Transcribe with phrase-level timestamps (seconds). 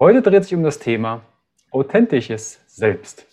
[0.00, 1.22] Heute dreht sich um das Thema
[1.72, 3.26] authentisches Selbst.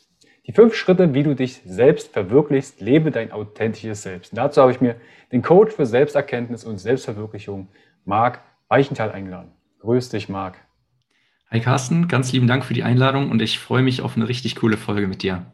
[0.47, 4.31] Die fünf Schritte, wie du dich selbst verwirklichst, lebe dein authentisches Selbst.
[4.31, 4.95] Und dazu habe ich mir
[5.31, 7.67] den Coach für Selbsterkenntnis und Selbstverwirklichung,
[8.03, 9.52] Marc Weichenthal, eingeladen.
[9.81, 10.57] Grüß dich, Marc.
[11.52, 14.55] Hi Carsten, ganz lieben Dank für die Einladung und ich freue mich auf eine richtig
[14.55, 15.45] coole Folge mit dir.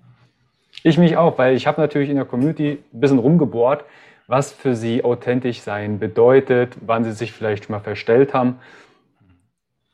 [0.82, 3.84] Ich mich auch, weil ich habe natürlich in der Community ein bisschen rumgebohrt,
[4.28, 8.60] was für sie authentisch sein bedeutet, wann sie sich vielleicht schon mal verstellt haben.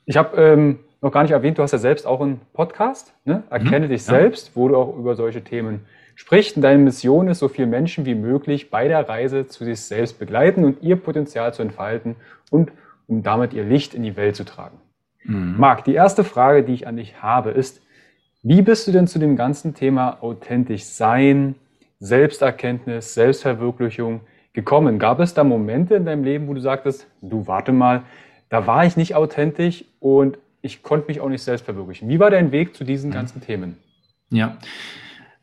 [0.05, 3.43] Ich habe ähm, noch gar nicht erwähnt, du hast ja selbst auch einen Podcast, ne?
[3.49, 4.13] Erkenne mhm, dich ja.
[4.13, 5.85] selbst, wo du auch über solche Themen
[6.15, 6.55] sprichst.
[6.55, 10.19] Und deine Mission ist, so viele Menschen wie möglich bei der Reise zu sich selbst
[10.19, 12.15] begleiten und ihr Potenzial zu entfalten
[12.49, 12.71] und
[13.07, 14.77] um damit ihr Licht in die Welt zu tragen.
[15.23, 15.55] Mhm.
[15.57, 17.81] Marc, die erste Frage, die ich an dich habe, ist,
[18.43, 21.55] wie bist du denn zu dem ganzen Thema authentisch sein,
[21.99, 24.21] Selbsterkenntnis, Selbstverwirklichung
[24.53, 24.99] gekommen?
[24.99, 28.03] Gab es da Momente in deinem Leben, wo du sagtest, du warte mal,
[28.49, 30.37] da war ich nicht authentisch und
[30.67, 32.09] ich konnte mich auch nicht selbst verwirklichen.
[32.09, 33.15] Wie war dein Weg zu diesen mhm.
[33.15, 33.77] ganzen Themen?
[34.29, 34.57] Ja,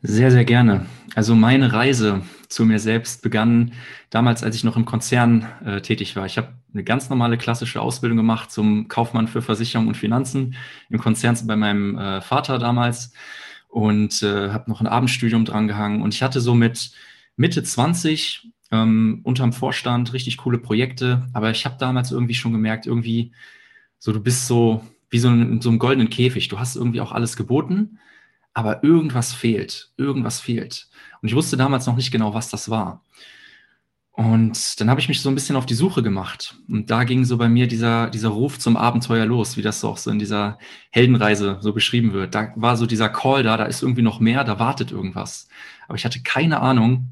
[0.01, 0.85] sehr, sehr gerne.
[1.15, 3.73] Also meine Reise zu mir selbst begann
[4.11, 6.25] damals, als ich noch im Konzern äh, tätig war.
[6.25, 10.55] Ich habe eine ganz normale klassische Ausbildung gemacht zum Kaufmann für Versicherung und Finanzen
[10.89, 13.13] im Konzern bei meinem äh, Vater damals
[13.67, 16.01] und äh, habe noch ein Abendstudium drangehangen.
[16.01, 16.91] Und ich hatte so mit
[17.35, 22.85] Mitte 20 ähm, unterm Vorstand richtig coole Projekte, aber ich habe damals irgendwie schon gemerkt,
[22.85, 23.31] irgendwie
[23.97, 26.47] so, du bist so wie so in so einem goldenen Käfig.
[26.47, 27.99] Du hast irgendwie auch alles geboten,
[28.53, 29.91] aber irgendwas fehlt.
[29.97, 30.87] Irgendwas fehlt.
[31.21, 33.03] Und ich wusste damals noch nicht genau, was das war.
[34.15, 36.55] Und dann habe ich mich so ein bisschen auf die Suche gemacht.
[36.69, 39.89] Und da ging so bei mir dieser, dieser Ruf zum Abenteuer los, wie das so
[39.89, 40.57] auch so in dieser
[40.91, 42.33] Heldenreise so beschrieben wird.
[42.33, 45.49] Da war so dieser Call da, da ist irgendwie noch mehr, da wartet irgendwas.
[45.87, 47.09] Aber ich hatte keine Ahnung,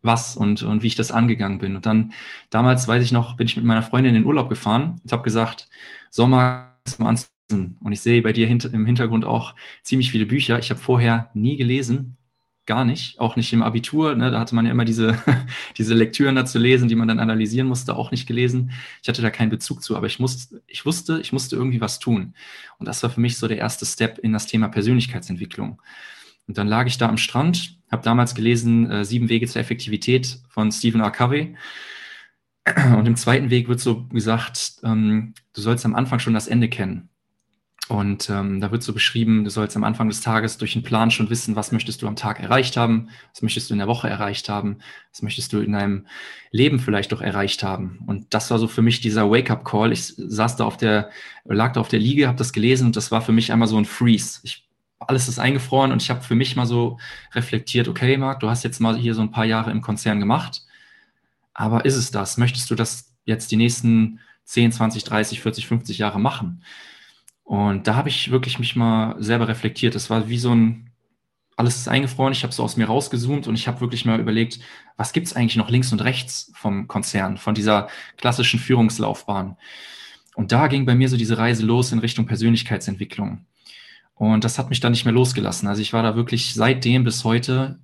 [0.00, 1.76] was und, und wie ich das angegangen bin.
[1.76, 2.12] Und dann,
[2.48, 5.22] damals weiß ich noch, bin ich mit meiner Freundin in den Urlaub gefahren und habe
[5.22, 5.68] gesagt,
[6.08, 7.78] Sommer mal anzunehmen.
[7.80, 10.58] Und ich sehe bei dir hint im Hintergrund auch ziemlich viele Bücher.
[10.58, 12.16] Ich habe vorher nie gelesen,
[12.66, 14.14] gar nicht, auch nicht im Abitur.
[14.14, 14.30] Ne?
[14.30, 15.20] Da hatte man ja immer diese,
[15.76, 18.70] diese Lektüren dazu lesen, die man dann analysieren musste, auch nicht gelesen.
[19.02, 21.98] Ich hatte da keinen Bezug zu, aber ich, musste, ich wusste, ich musste irgendwie was
[21.98, 22.34] tun.
[22.78, 25.82] Und das war für mich so der erste Step in das Thema Persönlichkeitsentwicklung.
[26.46, 30.38] Und dann lag ich da am Strand, habe damals gelesen äh, Sieben Wege zur Effektivität
[30.48, 31.10] von Stephen R.
[31.10, 31.56] Covey.
[32.66, 36.68] Und im zweiten Weg wird so gesagt, ähm, du sollst am Anfang schon das Ende
[36.68, 37.10] kennen.
[37.90, 41.10] Und ähm, da wird so beschrieben, du sollst am Anfang des Tages durch einen Plan
[41.10, 44.08] schon wissen, was möchtest du am Tag erreicht haben, was möchtest du in der Woche
[44.08, 44.78] erreicht haben,
[45.10, 46.06] was möchtest du in deinem
[46.52, 47.98] Leben vielleicht doch erreicht haben.
[48.06, 49.90] Und das war so für mich dieser Wake-up-Call.
[49.90, 51.10] Ich saß da auf der,
[51.44, 53.76] lag da auf der Liege, habe das gelesen und das war für mich einmal so
[53.76, 54.38] ein Freeze.
[54.44, 54.68] Ich,
[55.00, 56.96] alles ist eingefroren und ich habe für mich mal so
[57.34, 60.62] reflektiert, okay, Marc, du hast jetzt mal hier so ein paar Jahre im Konzern gemacht,
[61.60, 62.38] aber ist es das?
[62.38, 66.64] Möchtest du das jetzt die nächsten 10, 20, 30, 40, 50 Jahre machen?
[67.44, 69.94] Und da habe ich wirklich mich mal selber reflektiert.
[69.94, 70.90] Das war wie so ein,
[71.58, 74.60] alles ist eingefroren, ich habe so aus mir rausgezoomt und ich habe wirklich mal überlegt,
[74.96, 79.58] was gibt es eigentlich noch links und rechts vom Konzern, von dieser klassischen Führungslaufbahn.
[80.36, 83.44] Und da ging bei mir so diese Reise los in Richtung Persönlichkeitsentwicklung.
[84.14, 85.68] Und das hat mich dann nicht mehr losgelassen.
[85.68, 87.80] Also ich war da wirklich seitdem bis heute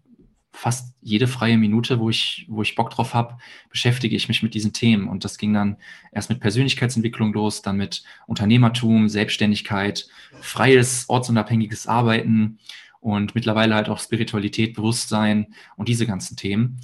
[0.56, 3.36] fast jede freie Minute, wo ich, wo ich Bock drauf habe,
[3.68, 5.06] beschäftige ich mich mit diesen Themen.
[5.06, 5.76] Und das ging dann
[6.12, 10.08] erst mit Persönlichkeitsentwicklung los, dann mit Unternehmertum, Selbstständigkeit,
[10.40, 12.58] freies, ortsunabhängiges Arbeiten
[13.00, 16.80] und mittlerweile halt auch Spiritualität, Bewusstsein und diese ganzen Themen.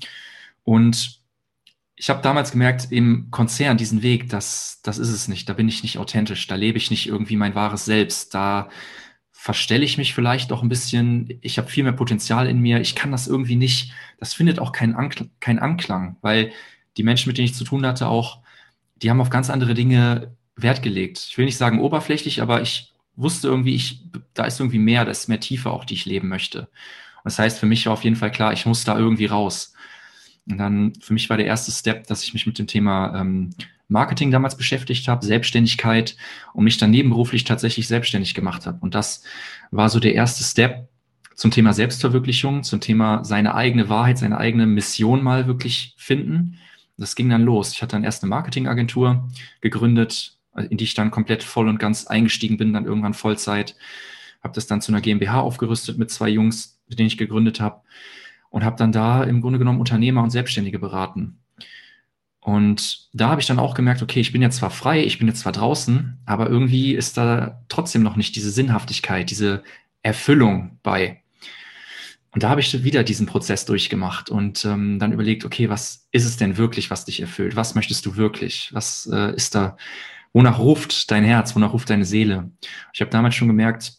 [0.64, 1.22] Und
[1.96, 5.48] ich habe damals gemerkt, im Konzern, diesen Weg, das, das ist es nicht.
[5.48, 6.46] Da bin ich nicht authentisch.
[6.46, 8.34] Da lebe ich nicht irgendwie mein wahres Selbst.
[8.34, 8.68] Da
[9.42, 11.40] verstelle ich mich vielleicht auch ein bisschen.
[11.40, 12.80] Ich habe viel mehr Potenzial in mir.
[12.80, 13.90] Ich kann das irgendwie nicht.
[14.20, 16.52] Das findet auch keinen, Anklang, keinen Anklang, weil
[16.96, 18.38] die Menschen, mit denen ich zu tun hatte, auch,
[18.94, 21.26] die haben auf ganz andere Dinge Wert gelegt.
[21.28, 25.10] Ich will nicht sagen oberflächlich, aber ich wusste irgendwie, ich, da ist irgendwie mehr, da
[25.10, 26.60] ist mehr Tiefe auch, die ich leben möchte.
[26.60, 29.74] Und das heißt, für mich war auf jeden Fall klar, ich muss da irgendwie raus.
[30.48, 33.50] Und dann für mich war der erste Step, dass ich mich mit dem Thema ähm,
[33.92, 36.16] Marketing damals beschäftigt habe, Selbstständigkeit
[36.54, 38.78] und mich dann nebenberuflich tatsächlich selbstständig gemacht habe.
[38.80, 39.22] Und das
[39.70, 40.88] war so der erste Step
[41.34, 46.58] zum Thema Selbstverwirklichung, zum Thema seine eigene Wahrheit, seine eigene Mission mal wirklich finden.
[46.96, 47.72] Das ging dann los.
[47.72, 49.28] Ich hatte dann erst eine Marketingagentur
[49.60, 53.76] gegründet, in die ich dann komplett voll und ganz eingestiegen bin, dann irgendwann Vollzeit.
[54.42, 57.80] Habe das dann zu einer GmbH aufgerüstet mit zwei Jungs, mit denen ich gegründet habe
[58.50, 61.41] und habe dann da im Grunde genommen Unternehmer und Selbstständige beraten.
[62.42, 65.28] Und da habe ich dann auch gemerkt, okay, ich bin jetzt zwar frei, ich bin
[65.28, 69.62] jetzt zwar draußen, aber irgendwie ist da trotzdem noch nicht diese Sinnhaftigkeit, diese
[70.02, 71.22] Erfüllung bei.
[72.32, 76.24] Und da habe ich wieder diesen Prozess durchgemacht und ähm, dann überlegt, okay, was ist
[76.24, 77.54] es denn wirklich, was dich erfüllt?
[77.54, 78.70] Was möchtest du wirklich?
[78.72, 79.76] Was äh, ist da,
[80.32, 82.50] wonach ruft dein Herz, wonach ruft deine Seele?
[82.92, 83.92] Ich habe damals schon gemerkt,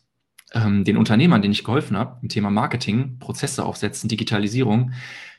[0.53, 4.91] ähm, den Unternehmern, denen ich geholfen habe, im Thema Marketing, Prozesse aufsetzen, Digitalisierung,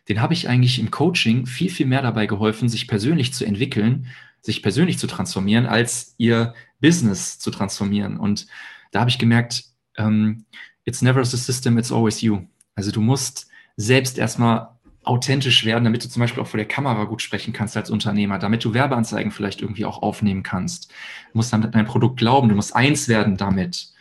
[0.08, 4.06] den habe ich eigentlich im Coaching viel, viel mehr dabei geholfen, sich persönlich zu entwickeln,
[4.42, 8.18] sich persönlich zu transformieren, als ihr Business zu transformieren.
[8.18, 8.46] Und
[8.92, 9.64] da habe ich gemerkt,
[9.96, 10.44] ähm,
[10.84, 12.42] it's never the system, it's always you.
[12.74, 14.68] Also du musst selbst erstmal
[15.04, 18.38] authentisch werden, damit du zum Beispiel auch vor der Kamera gut sprechen kannst als Unternehmer,
[18.38, 20.90] damit du Werbeanzeigen vielleicht irgendwie auch aufnehmen kannst.
[21.32, 23.93] Du musst dann dein Produkt glauben, du musst eins werden damit.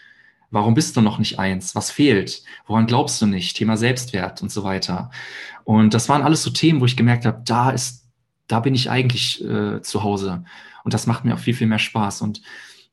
[0.54, 1.74] Warum bist du noch nicht eins?
[1.74, 2.44] Was fehlt?
[2.68, 3.58] Woran glaubst du nicht?
[3.58, 5.10] Thema Selbstwert und so weiter.
[5.64, 8.08] Und das waren alles so Themen, wo ich gemerkt habe, da ist,
[8.48, 10.44] da bin ich eigentlich äh, zu Hause.
[10.84, 12.22] Und das macht mir auch viel, viel mehr Spaß.
[12.22, 12.44] Und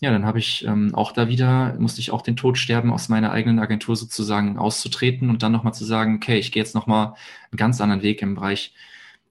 [0.00, 3.10] ja, dann habe ich ähm, auch da wieder, musste ich auch den Tod sterben, aus
[3.10, 7.08] meiner eigenen Agentur sozusagen auszutreten und dann nochmal zu sagen, okay, ich gehe jetzt nochmal
[7.08, 8.72] einen ganz anderen Weg im Bereich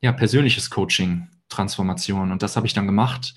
[0.01, 2.31] ja, persönliches Coaching, Transformation.
[2.31, 3.33] Und das habe ich dann gemacht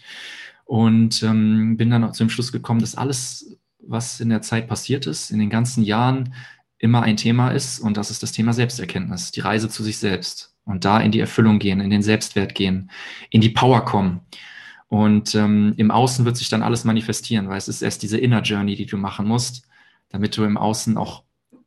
[0.67, 3.57] und ähm, bin dann zu dem Schluss gekommen, dass alles
[3.87, 6.35] was in der Zeit passiert ist, in den ganzen Jahren
[6.79, 10.55] immer ein Thema ist und das ist das Thema Selbsterkenntnis, die Reise zu sich selbst
[10.65, 12.91] und da in die Erfüllung gehen, in den Selbstwert gehen,
[13.31, 14.21] in die Power kommen.
[14.89, 18.43] Und ähm, im Außen wird sich dann alles manifestieren, weil es ist erst diese Inner
[18.43, 19.67] Journey, die du machen musst,
[20.11, 21.23] damit du im Außen auch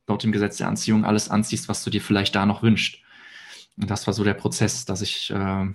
[0.07, 3.03] laut dem Gesetz der Anziehung alles anziehst, was du dir vielleicht da noch wünscht.
[3.77, 5.65] Und das war so der Prozess, dass ich äh,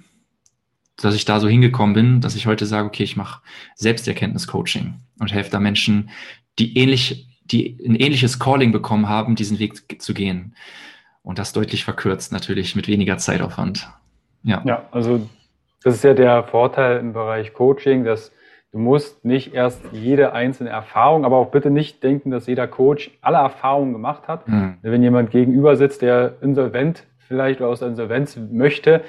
[1.02, 3.42] dass ich da so hingekommen bin, dass ich heute sage, okay, ich mache
[3.76, 6.10] Selbsterkenntnis-Coaching und helfe da Menschen,
[6.58, 10.54] die ähnlich, die ein ähnliches Calling bekommen haben, diesen Weg zu gehen.
[11.22, 13.88] Und das deutlich verkürzt, natürlich mit weniger Zeitaufwand.
[14.42, 14.62] Ja.
[14.64, 15.28] Ja, also
[15.82, 18.32] das ist ja der Vorteil im Bereich Coaching, dass
[18.72, 23.10] du musst nicht erst jede einzelne Erfahrung, aber auch bitte nicht denken, dass jeder Coach
[23.20, 24.48] alle Erfahrungen gemacht hat.
[24.48, 24.78] Mhm.
[24.82, 29.02] Wenn jemand gegenüber sitzt, der insolvent vielleicht oder aus der Insolvenz möchte,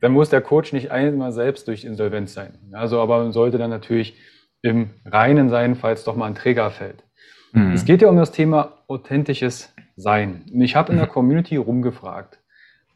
[0.00, 2.54] dann muss der Coach nicht einmal selbst durch Insolvenz sein.
[2.72, 4.16] Also, aber man sollte dann natürlich
[4.62, 7.04] im Reinen sein, falls doch mal ein Träger fällt.
[7.52, 7.72] Mhm.
[7.72, 10.44] Es geht ja um das Thema authentisches Sein.
[10.52, 11.12] Und ich habe in der mhm.
[11.12, 12.38] Community rumgefragt,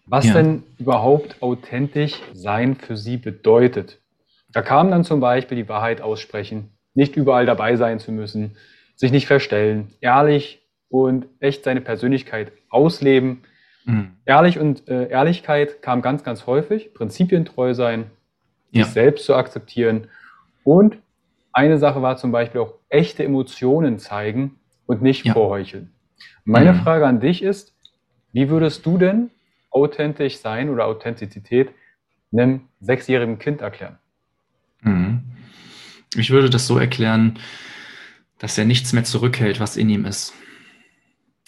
[0.07, 0.35] was ja.
[0.35, 3.99] denn überhaupt authentisch sein für sie bedeutet.
[4.53, 8.57] Da kam dann zum Beispiel die Wahrheit aussprechen, nicht überall dabei sein zu müssen,
[8.95, 13.43] sich nicht verstellen, ehrlich und echt seine Persönlichkeit ausleben,
[13.85, 14.13] Mhm.
[14.25, 16.95] Ehrlich und äh, Ehrlichkeit kam ganz, ganz häufig.
[16.95, 18.11] Prinzipientreu sein,
[18.71, 18.85] ja.
[18.85, 20.09] sich selbst zu akzeptieren.
[20.65, 20.99] Und
[21.53, 25.33] eine Sache war zum Beispiel auch echte Emotionen zeigen und nicht ja.
[25.33, 25.93] vorheucheln.
[26.45, 26.81] Meine mhm.
[26.81, 27.75] Frage an dich ist,
[28.33, 29.31] wie würdest du denn
[29.71, 31.71] authentisch sein oder Authentizität
[32.33, 33.99] einem sechsjährigen Kind erklären?
[34.81, 35.23] Mhm.
[36.17, 37.39] Ich würde das so erklären,
[38.39, 40.35] dass er nichts mehr zurückhält, was in ihm ist.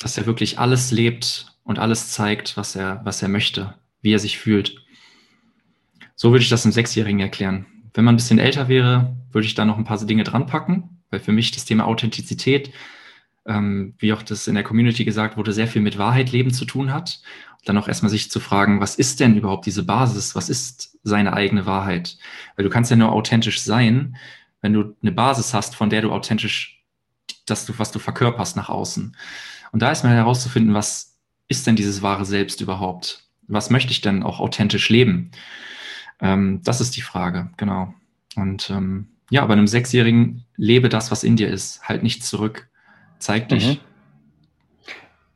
[0.04, 4.18] Dass er wirklich alles lebt, und alles zeigt, was er, was er möchte, wie er
[4.18, 4.84] sich fühlt.
[6.14, 7.66] So würde ich das einem Sechsjährigen erklären.
[7.94, 11.00] Wenn man ein bisschen älter wäre, würde ich da noch ein paar Dinge dran packen,
[11.10, 12.72] weil für mich das Thema Authentizität,
[13.46, 16.64] ähm, wie auch das in der Community gesagt wurde, sehr viel mit Wahrheit leben zu
[16.64, 17.20] tun hat.
[17.66, 20.34] dann auch erstmal sich zu fragen, was ist denn überhaupt diese Basis?
[20.34, 22.18] Was ist seine eigene Wahrheit?
[22.56, 24.16] Weil du kannst ja nur authentisch sein,
[24.60, 26.84] wenn du eine Basis hast, von der du authentisch,
[27.46, 29.16] dass du, was du verkörperst nach außen.
[29.74, 33.24] Und da ist mal herauszufinden, was ist denn dieses wahre Selbst überhaupt?
[33.48, 35.32] Was möchte ich denn auch authentisch leben?
[36.20, 37.92] Ähm, das ist die Frage, genau.
[38.36, 41.88] Und ähm, ja, bei einem Sechsjährigen lebe das, was in dir ist.
[41.88, 42.68] Halt nicht zurück.
[43.18, 43.80] Zeig dich.
[43.80, 43.80] Mhm.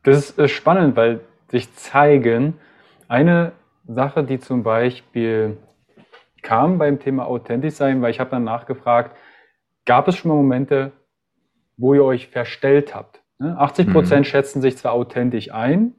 [0.03, 1.19] Das ist äh, spannend, weil
[1.49, 2.53] sich zeigen,
[3.09, 3.51] eine
[3.87, 5.57] Sache, die zum Beispiel
[6.43, 9.17] kam beim Thema authentisch sein, weil ich habe dann nachgefragt,
[9.83, 10.93] gab es schon mal Momente,
[11.75, 13.19] wo ihr euch verstellt habt?
[13.39, 13.93] 80 ne?
[13.93, 14.29] Prozent mhm.
[14.29, 15.93] schätzen sich zwar authentisch ein,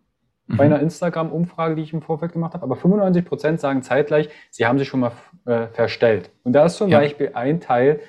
[0.46, 0.56] mhm.
[0.56, 4.66] bei einer Instagram-Umfrage, die ich im Vorfeld gemacht habe, aber 95 Prozent sagen zeitgleich, sie
[4.66, 5.12] haben sich schon mal
[5.46, 6.30] äh, verstellt.
[6.44, 6.98] Und da ist zum ja.
[6.98, 8.00] Beispiel ein Teil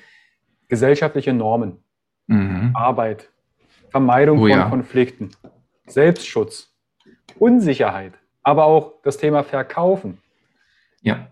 [0.68, 1.82] gesellschaftliche Normen,
[2.26, 2.72] mhm.
[2.74, 3.30] Arbeit,
[3.90, 4.68] Vermeidung oh, von ja.
[4.68, 5.30] Konflikten,
[5.86, 6.74] Selbstschutz,
[7.38, 10.18] Unsicherheit, aber auch das Thema Verkaufen.
[11.02, 11.28] Ja.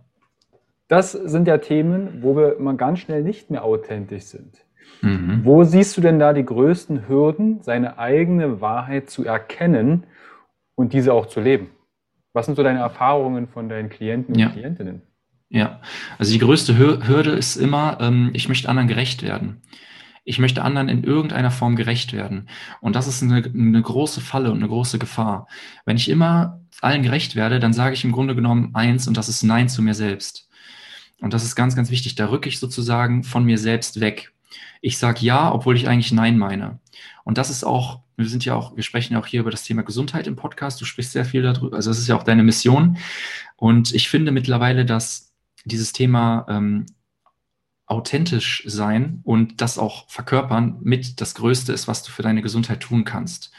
[0.88, 4.64] Das sind ja Themen, wo wir immer ganz schnell nicht mehr authentisch sind.
[5.02, 5.40] Mhm.
[5.44, 10.04] Wo siehst du denn da die größten Hürden, seine eigene Wahrheit zu erkennen
[10.74, 11.70] und diese auch zu leben?
[12.32, 14.50] Was sind so deine Erfahrungen von deinen Klienten und ja.
[14.50, 15.02] Klientinnen?
[15.48, 15.80] Ja,
[16.16, 19.62] also die größte Hürde ist immer, ähm, ich möchte anderen gerecht werden.
[20.22, 22.48] Ich möchte anderen in irgendeiner Form gerecht werden.
[22.80, 25.48] Und das ist eine, eine große Falle und eine große Gefahr.
[25.86, 29.28] Wenn ich immer allen gerecht werde, dann sage ich im Grunde genommen eins und das
[29.28, 30.48] ist Nein zu mir selbst.
[31.20, 32.14] Und das ist ganz, ganz wichtig.
[32.14, 34.32] Da rücke ich sozusagen von mir selbst weg.
[34.80, 36.78] Ich sage ja, obwohl ich eigentlich Nein meine.
[37.24, 39.64] Und das ist auch, wir sind ja auch, wir sprechen ja auch hier über das
[39.64, 40.80] Thema Gesundheit im Podcast.
[40.80, 41.76] Du sprichst sehr viel darüber.
[41.76, 42.98] Also das ist ja auch deine Mission.
[43.56, 45.32] Und ich finde mittlerweile, dass
[45.64, 46.86] dieses Thema ähm,
[47.86, 52.80] authentisch sein und das auch verkörpern mit das Größte ist, was du für deine Gesundheit
[52.80, 53.50] tun kannst.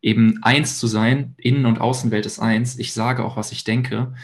[0.00, 2.78] Eben eins zu sein, Innen- und Außenwelt ist eins.
[2.78, 4.14] Ich sage auch, was ich denke.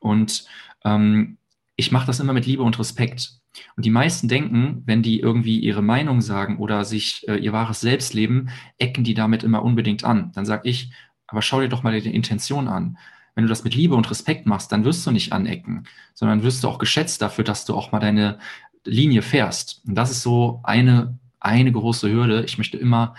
[0.00, 0.46] Und
[0.84, 1.38] ähm,
[1.76, 3.37] ich mache das immer mit Liebe und Respekt.
[3.76, 7.80] Und die meisten denken, wenn die irgendwie ihre Meinung sagen oder sich äh, ihr wahres
[7.80, 10.32] Selbst leben, ecken die damit immer unbedingt an.
[10.34, 10.92] Dann sage ich,
[11.26, 12.98] aber schau dir doch mal die Intention an.
[13.34, 16.64] Wenn du das mit Liebe und Respekt machst, dann wirst du nicht anecken, sondern wirst
[16.64, 18.38] du auch geschätzt dafür, dass du auch mal deine
[18.84, 19.82] Linie fährst.
[19.86, 22.44] Und das ist so eine, eine große Hürde.
[22.44, 23.14] Ich möchte immer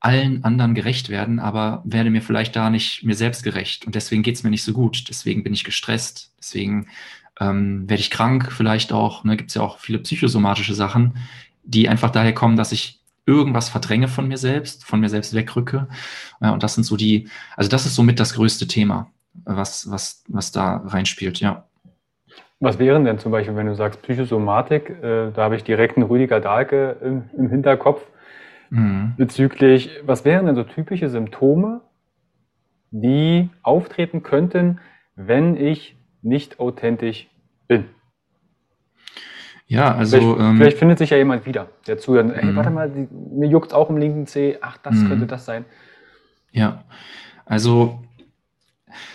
[0.00, 3.84] allen anderen gerecht werden, aber werde mir vielleicht da nicht mir selbst gerecht.
[3.84, 5.08] Und deswegen geht es mir nicht so gut.
[5.08, 6.32] Deswegen bin ich gestresst.
[6.38, 6.86] Deswegen
[7.40, 11.16] ähm, werde ich krank, vielleicht auch, ne, gibt es ja auch viele psychosomatische Sachen,
[11.62, 15.86] die einfach daher kommen, dass ich irgendwas verdränge von mir selbst, von mir selbst wegrücke.
[16.40, 19.10] Ja, und das sind so die, also das ist somit das größte Thema,
[19.44, 21.64] was, was, was da reinspielt, ja.
[22.60, 26.06] Was wären denn zum Beispiel, wenn du sagst Psychosomatik, äh, da habe ich direkt einen
[26.06, 28.02] Rüdiger Dahlke im, im Hinterkopf
[28.70, 29.14] mhm.
[29.16, 31.82] bezüglich, was wären denn so typische Symptome,
[32.90, 34.80] die auftreten könnten,
[35.14, 35.97] wenn ich
[36.28, 37.28] nicht authentisch
[37.66, 37.84] bin.
[39.66, 40.18] Ja, also.
[40.18, 42.34] Vielleicht, ähm, vielleicht, findet sich ja jemand wieder, der zuhört.
[42.34, 42.56] Ey, mhm.
[42.56, 44.56] warte mal, die, mir juckt auch im linken Zeh.
[44.60, 45.08] Ach, das mhm.
[45.08, 45.64] könnte das sein.
[46.50, 46.84] Ja,
[47.44, 48.00] also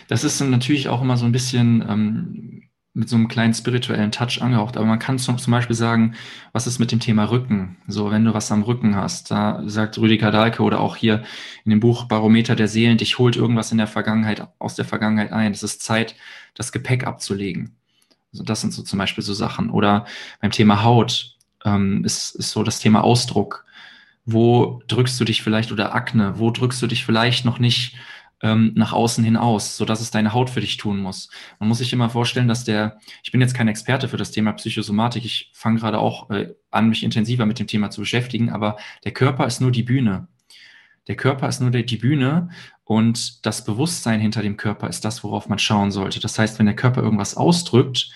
[0.08, 2.53] das ist natürlich auch immer so ein bisschen ähm,
[2.96, 4.78] mit so einem kleinen spirituellen Touch angehaucht.
[4.78, 6.14] Aber man kann zum, zum Beispiel sagen,
[6.52, 7.78] was ist mit dem Thema Rücken?
[7.88, 11.24] So, wenn du was am Rücken hast, da sagt Rüdiger Dahlke oder auch hier
[11.66, 15.32] in dem Buch Barometer der Seelen, dich holt irgendwas in der Vergangenheit, aus der Vergangenheit
[15.32, 15.52] ein.
[15.52, 16.16] Es ist Zeit,
[16.54, 17.76] das Gepäck abzulegen.
[18.32, 19.72] Also das sind so zum Beispiel so Sachen.
[19.72, 20.06] Oder
[20.40, 21.36] beim Thema Haut
[21.66, 23.66] ähm, ist, ist so das Thema Ausdruck.
[24.26, 26.38] Wo drückst du dich vielleicht oder Akne?
[26.38, 27.96] Wo drückst du dich vielleicht noch nicht
[28.44, 31.30] ähm, nach außen hin aus, sodass es deine Haut für dich tun muss.
[31.60, 34.52] Man muss sich immer vorstellen, dass der, ich bin jetzt kein Experte für das Thema
[34.52, 38.78] Psychosomatik, ich fange gerade auch äh, an, mich intensiver mit dem Thema zu beschäftigen, aber
[39.06, 40.28] der Körper ist nur die Bühne.
[41.08, 42.50] Der Körper ist nur die, die Bühne
[42.84, 46.20] und das Bewusstsein hinter dem Körper ist das, worauf man schauen sollte.
[46.20, 48.12] Das heißt, wenn der Körper irgendwas ausdrückt,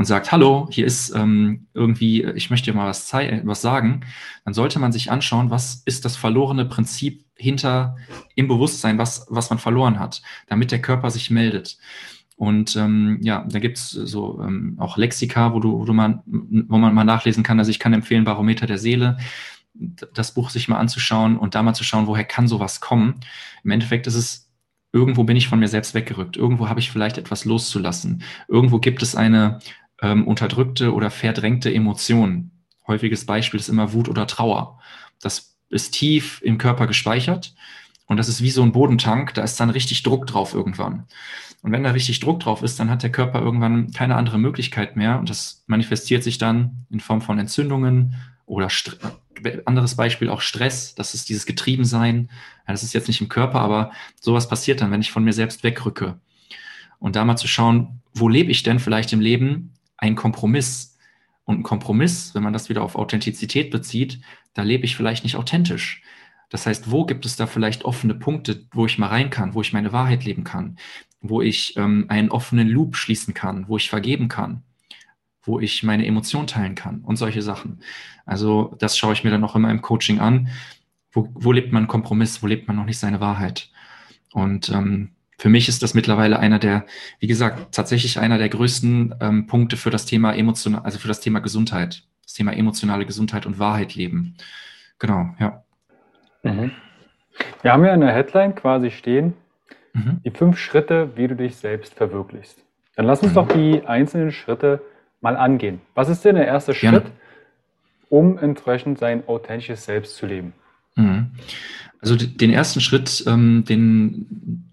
[0.00, 4.00] und sagt, hallo, hier ist ähm, irgendwie, ich möchte dir mal was, was sagen,
[4.46, 7.96] dann sollte man sich anschauen, was ist das verlorene Prinzip hinter
[8.34, 11.76] im Bewusstsein, was, was man verloren hat, damit der Körper sich meldet.
[12.36, 16.78] Und ähm, ja, da gibt's so ähm, auch Lexika, wo du, wo du mal, wo
[16.78, 17.58] man mal nachlesen kann.
[17.58, 19.18] Also ich kann empfehlen, Barometer der Seele,
[19.74, 23.20] das Buch sich mal anzuschauen und da mal zu schauen, woher kann sowas kommen.
[23.64, 24.50] Im Endeffekt ist es,
[24.92, 26.36] irgendwo bin ich von mir selbst weggerückt.
[26.36, 28.22] Irgendwo habe ich vielleicht etwas loszulassen.
[28.48, 29.60] Irgendwo gibt es eine
[30.02, 32.50] ähm, unterdrückte oder verdrängte Emotion.
[32.86, 34.80] Häufiges Beispiel ist immer Wut oder Trauer.
[35.20, 37.54] Das ist tief im Körper gespeichert
[38.06, 41.06] und das ist wie so ein Bodentank, da ist dann richtig Druck drauf irgendwann.
[41.62, 44.96] Und wenn da richtig Druck drauf ist, dann hat der Körper irgendwann keine andere Möglichkeit
[44.96, 48.16] mehr und das manifestiert sich dann in Form von Entzündungen
[48.46, 48.98] oder St
[49.64, 52.28] anderes Beispiel auch Stress, das ist dieses Getriebensein.
[52.66, 53.90] Ja, das ist jetzt nicht im Körper, aber
[54.20, 56.20] sowas passiert dann, wenn ich von mir selbst wegrücke.
[56.98, 60.96] Und da mal zu schauen, wo lebe ich denn vielleicht im Leben ein Kompromiss.
[61.44, 64.20] Und ein Kompromiss, wenn man das wieder auf Authentizität bezieht,
[64.54, 66.02] da lebe ich vielleicht nicht authentisch.
[66.48, 69.60] Das heißt, wo gibt es da vielleicht offene Punkte, wo ich mal rein kann, wo
[69.60, 70.78] ich meine Wahrheit leben kann,
[71.20, 74.62] wo ich ähm, einen offenen Loop schließen kann, wo ich vergeben kann,
[75.42, 77.80] wo ich meine Emotionen teilen kann und solche Sachen.
[78.26, 80.48] Also das schaue ich mir dann auch immer im Coaching an.
[81.12, 83.70] Wo, wo lebt man Kompromiss, wo lebt man noch nicht seine Wahrheit?
[84.32, 86.84] Und ähm, für mich ist das mittlerweile einer der,
[87.18, 91.20] wie gesagt, tatsächlich einer der größten ähm, Punkte für das Thema emotional, also für das
[91.20, 94.34] Thema Gesundheit, das Thema emotionale Gesundheit und Wahrheit leben.
[94.98, 95.64] Genau, ja.
[96.42, 96.72] Mhm.
[97.62, 99.32] Wir haben ja in der Headline quasi stehen,
[99.94, 100.20] mhm.
[100.26, 102.62] die fünf Schritte, wie du dich selbst verwirklichst.
[102.96, 103.36] Dann lass uns mhm.
[103.36, 104.82] doch die einzelnen Schritte
[105.22, 105.80] mal angehen.
[105.94, 106.98] Was ist denn der erste Gerne.
[107.00, 107.12] Schritt,
[108.10, 110.52] um entsprechend sein authentisches Selbst zu leben?
[110.96, 111.30] Mhm.
[112.02, 114.66] Also den ersten Schritt, ähm, den,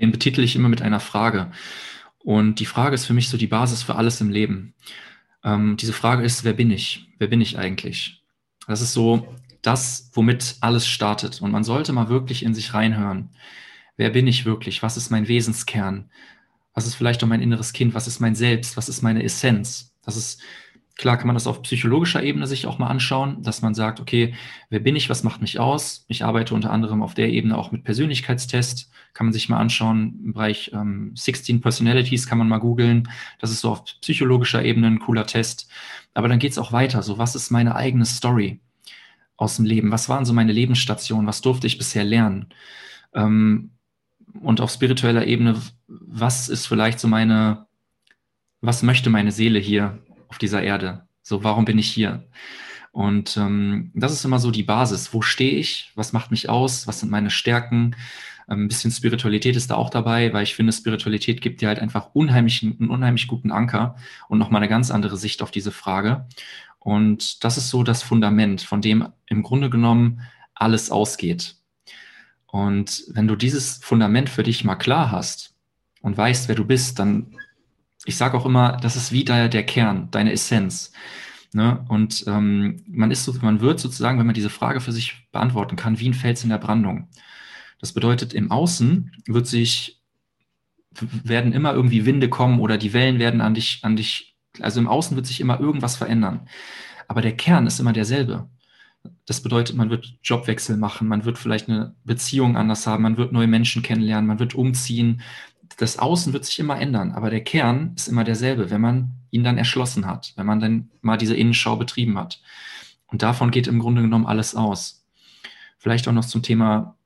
[0.00, 1.50] den betitel ich immer mit einer Frage.
[2.18, 4.74] Und die Frage ist für mich so die Basis für alles im Leben.
[5.44, 7.08] Ähm, diese Frage ist, wer bin ich?
[7.18, 8.22] Wer bin ich eigentlich?
[8.66, 11.40] Das ist so das, womit alles startet.
[11.40, 13.30] Und man sollte mal wirklich in sich reinhören.
[13.96, 14.82] Wer bin ich wirklich?
[14.82, 16.10] Was ist mein Wesenskern?
[16.74, 17.94] Was ist vielleicht auch mein inneres Kind?
[17.94, 18.76] Was ist mein Selbst?
[18.76, 19.96] Was ist meine Essenz?
[20.04, 20.40] Das ist,
[20.98, 24.34] klar kann man das auf psychologischer Ebene sich auch mal anschauen, dass man sagt, okay,
[24.68, 25.08] wer bin ich?
[25.08, 26.04] Was macht mich aus?
[26.08, 28.90] Ich arbeite unter anderem auf der Ebene auch mit Persönlichkeitstest.
[29.14, 30.20] Kann man sich mal anschauen.
[30.22, 33.08] Im Bereich ähm, 16 Personalities kann man mal googeln.
[33.40, 35.70] Das ist so auf psychologischer Ebene ein cooler Test.
[36.12, 37.02] Aber dann geht es auch weiter.
[37.02, 38.60] So, was ist meine eigene Story?
[39.38, 39.90] aus dem Leben?
[39.90, 41.26] Was waren so meine Lebensstationen?
[41.26, 42.48] Was durfte ich bisher lernen?
[43.14, 43.70] Ähm,
[44.42, 47.66] und auf spiritueller Ebene, was ist vielleicht so meine,
[48.60, 51.06] was möchte meine Seele hier auf dieser Erde?
[51.22, 52.24] So, warum bin ich hier?
[52.92, 55.12] Und ähm, das ist immer so die Basis.
[55.12, 55.92] Wo stehe ich?
[55.94, 56.86] Was macht mich aus?
[56.86, 57.94] Was sind meine Stärken?
[58.48, 61.78] Ähm, ein bisschen Spiritualität ist da auch dabei, weil ich finde, Spiritualität gibt dir halt
[61.78, 63.96] einfach unheimlich, einen unheimlich guten Anker
[64.28, 66.26] und nochmal eine ganz andere Sicht auf diese Frage.
[66.78, 70.22] Und das ist so das Fundament, von dem im Grunde genommen
[70.54, 71.56] alles ausgeht.
[72.46, 75.54] Und wenn du dieses Fundament für dich mal klar hast
[76.00, 77.36] und weißt, wer du bist, dann,
[78.08, 80.92] ich sage auch immer, das ist wie der, der Kern, deine Essenz.
[81.52, 81.84] Ne?
[81.88, 85.76] Und ähm, man ist so, man wird sozusagen, wenn man diese Frage für sich beantworten
[85.76, 87.08] kann, wie ein Fels in der Brandung.
[87.80, 90.00] Das bedeutet, im Außen wird sich,
[91.00, 94.88] werden immer irgendwie Winde kommen oder die Wellen werden an dich, an dich also im
[94.88, 96.48] Außen wird sich immer irgendwas verändern.
[97.08, 98.48] Aber der Kern ist immer derselbe.
[99.26, 103.32] Das bedeutet, man wird Jobwechsel machen, man wird vielleicht eine Beziehung anders haben, man wird
[103.32, 105.20] neue Menschen kennenlernen, man wird umziehen.
[105.78, 109.44] Das Außen wird sich immer ändern, aber der Kern ist immer derselbe, wenn man ihn
[109.44, 112.42] dann erschlossen hat, wenn man dann mal diese Innenschau betrieben hat.
[113.06, 115.06] Und davon geht im Grunde genommen alles aus.
[115.78, 116.96] Vielleicht auch noch zum Thema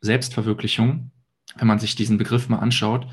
[0.00, 1.12] Selbstverwirklichung,
[1.56, 3.06] wenn man sich diesen Begriff mal anschaut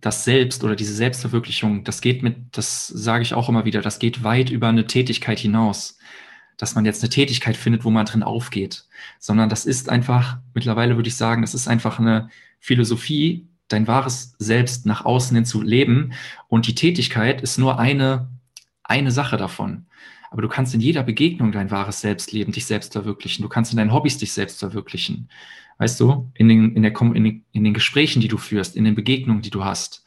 [0.00, 3.98] das Selbst oder diese Selbstverwirklichung, das geht mit, das sage ich auch immer wieder, das
[3.98, 5.98] geht weit über eine Tätigkeit hinaus.
[6.56, 8.86] Dass man jetzt eine Tätigkeit findet, wo man drin aufgeht,
[9.20, 14.34] sondern das ist einfach, mittlerweile würde ich sagen, das ist einfach eine Philosophie, dein wahres
[14.38, 16.12] Selbst nach außen hin zu leben.
[16.48, 18.28] Und die Tätigkeit ist nur eine,
[18.82, 19.86] eine Sache davon.
[20.30, 23.42] Aber du kannst in jeder Begegnung dein wahres Selbst leben, dich selbst verwirklichen.
[23.42, 25.28] Du kannst in deinen Hobbys dich selbst verwirklichen.
[25.78, 28.84] Weißt du, in den, in, der, in, den, in den Gesprächen, die du führst, in
[28.84, 30.04] den Begegnungen, die du hast.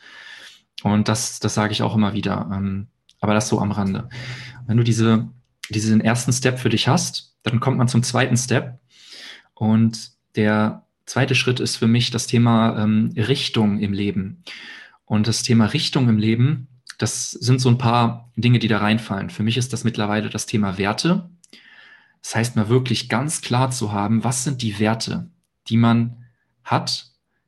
[0.83, 2.49] Und das, das sage ich auch immer wieder.
[2.53, 2.87] Ähm,
[3.19, 4.09] aber das so am Rande.
[4.67, 5.29] Wenn du diese,
[5.69, 8.79] diesen ersten Step für dich hast, dann kommt man zum zweiten Step.
[9.53, 14.43] Und der zweite Schritt ist für mich das Thema ähm, Richtung im Leben.
[15.05, 16.67] Und das Thema Richtung im Leben
[17.01, 19.31] das sind so ein paar Dinge, die da reinfallen.
[19.31, 21.29] Für mich ist das mittlerweile das Thema Werte.
[22.21, 25.31] Das heißt, mal wirklich ganz klar zu haben, was sind die Werte,
[25.67, 26.25] die man
[26.63, 27.07] hat,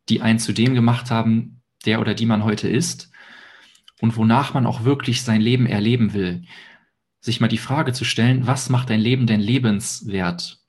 [0.09, 3.11] die einen zu dem gemacht haben, der oder die man heute ist
[4.01, 6.45] und wonach man auch wirklich sein Leben erleben will.
[7.19, 10.61] Sich mal die Frage zu stellen, was macht dein Leben denn lebenswert?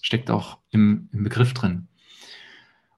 [0.00, 1.88] Steckt auch im, im Begriff drin.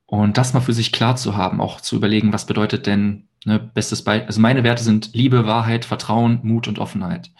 [0.07, 3.59] Und das mal für sich klar zu haben, auch zu überlegen, was bedeutet denn Ne,
[3.61, 7.31] bestes Beispiel, also meine Werte sind Liebe, Wahrheit, Vertrauen, Mut und Offenheit.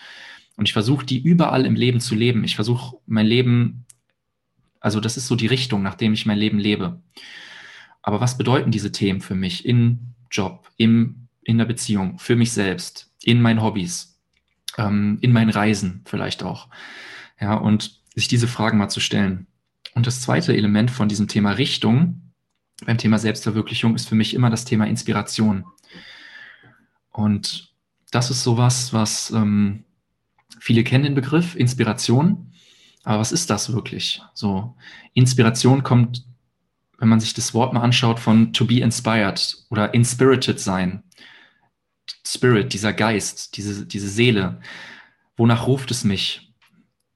[0.57, 2.45] Und ich versuche die überall im Leben zu leben.
[2.45, 3.87] Ich versuche mein Leben,
[4.81, 7.01] also das ist so die Richtung, nachdem ich mein Leben lebe.
[8.03, 12.53] Aber was bedeuten diese Themen für mich im Job, im, in der Beziehung, für mich
[12.53, 14.21] selbst, in meinen Hobbys,
[14.77, 16.69] ähm, in meinen Reisen vielleicht auch?
[17.41, 19.47] Ja, und sich diese Fragen mal zu stellen.
[19.95, 22.24] Und das zweite Element von diesem Thema Richtung
[22.85, 25.65] beim Thema Selbstverwirklichung ist für mich immer das Thema Inspiration.
[27.11, 27.73] Und
[28.11, 29.85] das ist sowas, was ähm,
[30.61, 32.53] viele kennen den Begriff Inspiration.
[33.05, 34.23] Aber was ist das wirklich?
[34.33, 34.77] So,
[35.13, 36.25] Inspiration kommt,
[36.99, 41.03] wenn man sich das Wort mal anschaut, von to be inspired oder inspirited sein.
[42.27, 44.61] Spirit, dieser Geist, diese, diese Seele.
[45.37, 46.55] Wonach ruft es mich?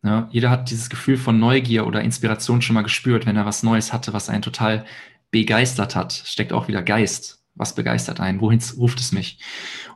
[0.05, 3.63] Ja, jeder hat dieses Gefühl von Neugier oder Inspiration schon mal gespürt, wenn er was
[3.63, 4.85] Neues hatte, was einen total
[5.31, 6.13] begeistert hat.
[6.13, 7.43] Steckt auch wieder Geist.
[7.55, 8.41] Was begeistert einen?
[8.41, 9.41] Wohin ruft es mich?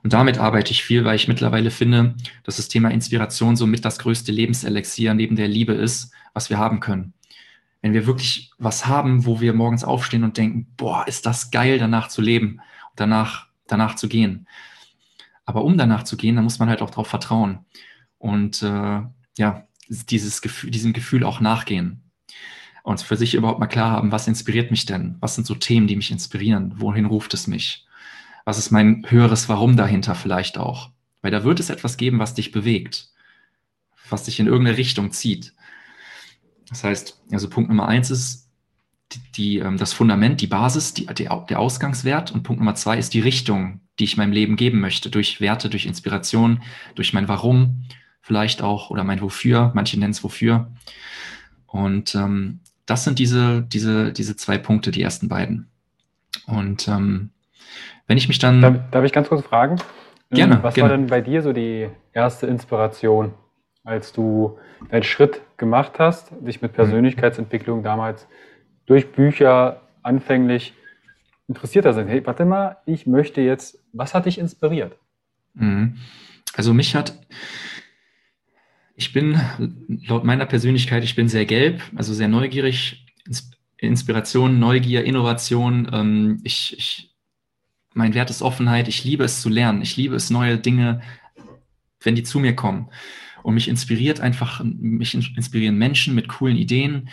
[0.03, 4.01] Und damit arbeite ich viel, weil ich mittlerweile finde, dass das Thema Inspiration somit das
[4.01, 7.15] größte Lebenselixier neben der Liebe ist, was wir haben können.
[7.81, 11.79] Wenn wir wirklich was haben, wo wir morgens aufstehen und denken, boah, ist das geil,
[11.79, 12.61] danach zu leben
[12.97, 14.47] danach, danach zu gehen.
[15.45, 17.65] Aber um danach zu gehen, dann muss man halt auch darauf vertrauen.
[18.19, 19.03] Und äh,
[19.39, 22.02] ja, dieses Gefühl, diesem Gefühl auch nachgehen.
[22.83, 25.17] Und für sich überhaupt mal klar haben, was inspiriert mich denn?
[25.21, 26.75] Was sind so Themen, die mich inspirieren?
[26.77, 27.87] Wohin ruft es mich?
[28.45, 30.91] Was ist mein höheres Warum dahinter vielleicht auch?
[31.21, 33.11] Weil da wird es etwas geben, was dich bewegt,
[34.11, 35.55] was dich in irgendeine Richtung zieht.
[36.69, 38.49] Das heißt, also Punkt Nummer eins ist
[39.13, 42.33] die, die ähm, das Fundament, die Basis, die, der Ausgangswert.
[42.33, 45.69] Und Punkt Nummer zwei ist die Richtung, die ich meinem Leben geben möchte, durch Werte,
[45.69, 46.63] durch Inspiration,
[46.97, 47.85] durch mein Warum
[48.23, 50.73] vielleicht auch oder mein Wofür, manche nennen es Wofür.
[51.67, 52.61] Und ähm,
[52.93, 55.67] das sind diese, diese, diese zwei Punkte, die ersten beiden.
[56.47, 57.31] Und ähm,
[58.07, 58.61] wenn ich mich dann.
[58.61, 59.77] Darf, darf, ich ganz kurz fragen?
[60.31, 60.63] Gerne.
[60.63, 60.91] Was gerne.
[60.91, 63.33] war denn bei dir so die erste Inspiration,
[63.83, 64.59] als du
[64.91, 68.27] deinen Schritt gemacht hast, dich mit Persönlichkeitsentwicklung damals
[68.85, 70.75] durch Bücher anfänglich
[71.49, 71.97] interessiert hast?
[71.97, 74.99] Hey, warte mal, ich möchte jetzt, was hat dich inspiriert?
[75.55, 75.97] Mhm.
[76.55, 77.15] Also mich hat
[78.95, 79.41] ich bin
[80.07, 83.05] laut meiner Persönlichkeit, ich bin sehr gelb, also sehr neugierig.
[83.79, 85.91] Inspiration, Neugier, Innovation.
[85.93, 87.15] Ähm, ich, ich,
[87.95, 88.87] mein Wert ist Offenheit.
[88.87, 89.83] Ich liebe es zu lernen.
[89.83, 91.03] Ich liebe es, neue Dinge,
[92.01, 92.91] wenn die zu mir kommen.
[93.43, 97.09] Und mich inspiriert einfach, mich inspirieren Menschen mit coolen Ideen.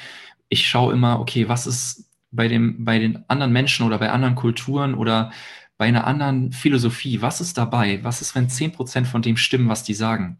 [0.47, 4.35] Ich schaue immer, okay, was ist bei, dem, bei den anderen Menschen oder bei anderen
[4.35, 5.31] Kulturen oder
[5.77, 8.03] bei einer anderen Philosophie, was ist dabei?
[8.03, 10.39] Was ist, wenn zehn Prozent von dem stimmen, was die sagen?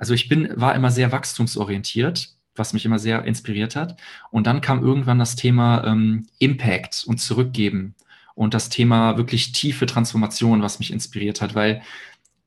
[0.00, 4.00] Also ich bin, war immer sehr wachstumsorientiert, was mich immer sehr inspiriert hat.
[4.30, 7.94] Und dann kam irgendwann das Thema ähm, Impact und Zurückgeben
[8.34, 11.82] und das Thema wirklich tiefe Transformation, was mich inspiriert hat, weil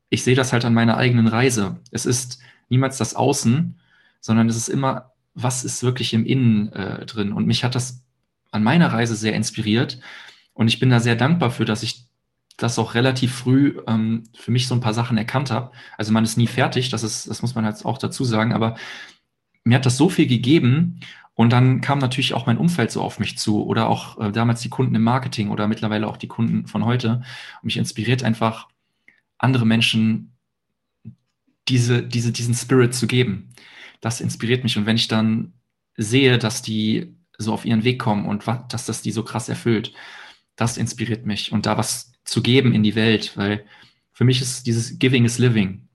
[0.10, 1.80] ich sehe das halt an meiner eigenen Reise.
[1.92, 2.40] Es ist
[2.70, 3.80] niemals das Außen,
[4.20, 7.34] sondern es ist immer, was ist wirklich im Innen äh, drin.
[7.34, 8.02] Und mich hat das
[8.50, 10.00] an meiner Reise sehr inspiriert.
[10.56, 12.08] Und ich bin da sehr dankbar für, dass ich
[12.58, 15.72] das auch relativ früh ähm, für mich so ein paar Sachen erkannt habe.
[15.98, 18.76] Also man ist nie fertig, das ist, das muss man jetzt auch dazu sagen, aber
[19.64, 21.00] mir hat das so viel gegeben
[21.36, 24.62] und dann kam natürlich auch mein Umfeld so auf mich zu oder auch äh, damals
[24.62, 27.24] die Kunden im Marketing oder mittlerweile auch die Kunden von heute.
[27.62, 28.68] Und mich inspiriert einfach,
[29.40, 30.38] andere Menschen
[31.68, 33.50] diese, diese, diesen Spirit zu geben.
[34.00, 34.78] Das inspiriert mich.
[34.78, 35.54] Und wenn ich dann
[35.98, 39.94] sehe, dass die so auf ihren Weg kommen und dass das die so krass erfüllt,
[40.56, 41.52] das inspiriert mich.
[41.52, 43.66] Und da was zu geben in die Welt, weil
[44.12, 45.88] für mich ist dieses Giving is Living.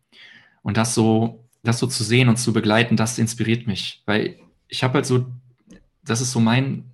[0.63, 4.39] Und das so, das so zu sehen und zu begleiten, das inspiriert mich, weil
[4.69, 5.27] ich habe halt so,
[6.05, 6.85] das ist so mein,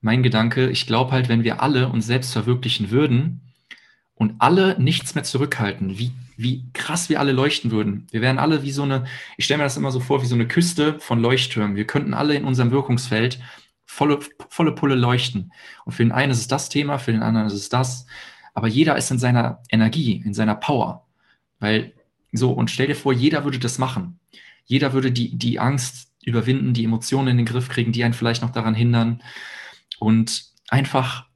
[0.00, 3.40] mein Gedanke, ich glaube halt, wenn wir alle uns selbst verwirklichen würden
[4.14, 8.06] und alle nichts mehr zurückhalten, wie, wie krass wir alle leuchten würden.
[8.10, 9.04] Wir wären alle wie so eine,
[9.36, 11.76] ich stelle mir das immer so vor, wie so eine Küste von Leuchttürmen.
[11.76, 13.40] Wir könnten alle in unserem Wirkungsfeld
[13.86, 15.52] volle, volle Pulle leuchten.
[15.84, 18.06] Und für den einen ist es das Thema, für den anderen ist es das
[18.54, 21.06] aber jeder ist in seiner Energie, in seiner Power.
[21.58, 21.92] Weil
[22.32, 24.18] so, und stell dir vor, jeder würde das machen.
[24.64, 28.42] Jeder würde die, die Angst überwinden, die Emotionen in den Griff kriegen, die einen vielleicht
[28.42, 29.22] noch daran hindern
[29.98, 31.26] und einfach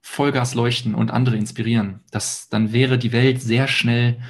[0.00, 2.00] Vollgas leuchten und andere inspirieren.
[2.10, 4.20] Das, dann wäre die Welt sehr schnell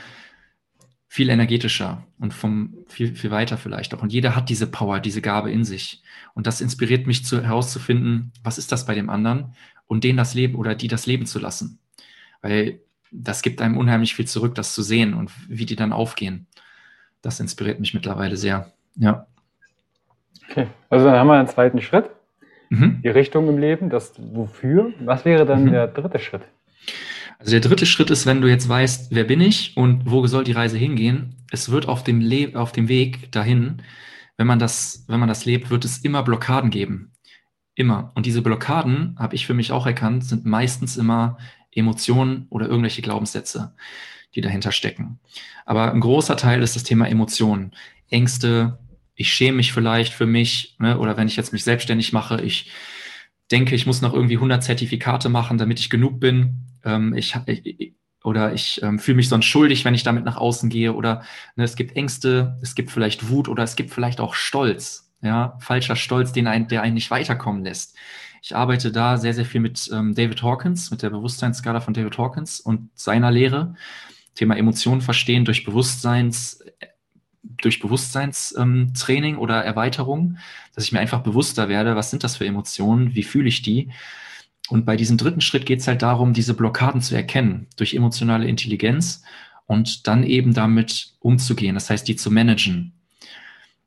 [1.09, 4.03] viel energetischer und vom viel, viel weiter vielleicht auch.
[4.03, 6.03] Und jeder hat diese Power, diese Gabe in sich.
[6.35, 9.55] Und das inspiriert mich zu, herauszufinden, was ist das bei dem anderen
[9.87, 11.79] und denen das Leben oder die das Leben zu lassen
[12.47, 12.81] weil
[13.11, 16.47] das gibt einem unheimlich viel zurück, das zu sehen und wie die dann aufgehen.
[17.23, 18.73] Das inspiriert mich mittlerweile sehr.
[18.97, 19.27] Ja.
[20.49, 22.11] Okay, also dann haben wir einen zweiten Schritt.
[22.69, 23.01] Mhm.
[23.03, 24.93] Die Richtung im Leben, das Wofür.
[25.01, 25.73] Was wäre dann mhm.
[25.73, 26.43] der dritte Schritt?
[27.39, 30.45] Also der dritte Schritt ist, wenn du jetzt weißt, wer bin ich und wo soll
[30.45, 31.35] die Reise hingehen.
[31.51, 33.83] Es wird auf dem, Le auf dem Weg dahin,
[34.37, 37.13] wenn man, das, wenn man das lebt, wird es immer Blockaden geben.
[37.75, 38.13] Immer.
[38.15, 41.37] Und diese Blockaden, habe ich für mich auch erkannt, sind meistens immer
[41.77, 43.75] Emotionen oder irgendwelche Glaubenssätze,
[44.35, 45.19] die dahinter stecken.
[45.65, 47.73] Aber ein großer Teil ist das Thema Emotionen.
[48.09, 48.79] Ängste,
[49.15, 50.99] ich schäme mich vielleicht für mich, ne?
[50.99, 52.71] oder wenn ich jetzt mich selbstständig mache, ich
[53.51, 56.67] denke, ich muss noch irgendwie 100 Zertifikate machen, damit ich genug bin.
[56.85, 60.69] Ähm, ich, ich, oder ich ähm, fühle mich sonst schuldig, wenn ich damit nach außen
[60.69, 60.95] gehe.
[60.95, 61.23] Oder
[61.55, 65.15] ne, es gibt Ängste, es gibt vielleicht Wut oder es gibt vielleicht auch Stolz.
[65.23, 67.97] Ja, falscher Stolz, den ein, der einen nicht weiterkommen lässt.
[68.47, 72.17] Ich arbeite da sehr, sehr viel mit ähm, David Hawkins, mit der Bewusstseinsskala von David
[72.17, 73.75] Hawkins und seiner Lehre.
[74.37, 76.63] Thema Emotionen verstehen durch Bewusstseins,
[77.43, 80.39] durch Bewusstseinstraining ähm, oder Erweiterung,
[80.77, 83.91] dass ich mir einfach bewusster werde, was sind das für Emotionen, wie fühle ich die.
[84.69, 88.47] Und bei diesem dritten Schritt geht es halt darum, diese Blockaden zu erkennen durch emotionale
[88.47, 89.25] Intelligenz
[89.67, 92.93] und dann eben damit umzugehen, das heißt, die zu managen.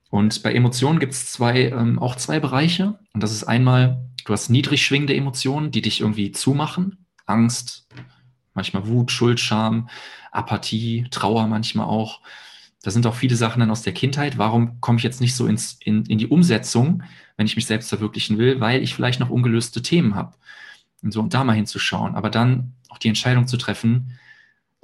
[0.09, 2.97] Und bei Emotionen gibt es zwei, ähm, auch zwei Bereiche.
[3.13, 7.03] Und das ist einmal, du hast niedrig schwingende Emotionen, die dich irgendwie zumachen.
[7.25, 7.87] Angst,
[8.53, 9.89] manchmal Wut, Schuld, Scham,
[10.31, 12.21] Apathie, Trauer manchmal auch.
[12.83, 14.37] Da sind auch viele Sachen dann aus der Kindheit.
[14.37, 17.01] Warum komme ich jetzt nicht so ins, in, in die Umsetzung,
[17.37, 18.59] wenn ich mich selbst verwirklichen will?
[18.61, 20.35] Weil ich vielleicht noch ungelöste Themen habe.
[21.01, 22.13] Und so, und da mal hinzuschauen.
[22.13, 24.19] Aber dann auch die Entscheidung zu treffen,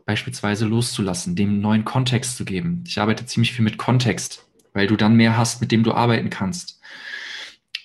[0.07, 2.83] beispielsweise loszulassen, dem neuen Kontext zu geben.
[2.87, 6.31] Ich arbeite ziemlich viel mit Kontext, weil du dann mehr hast, mit dem du arbeiten
[6.31, 6.79] kannst.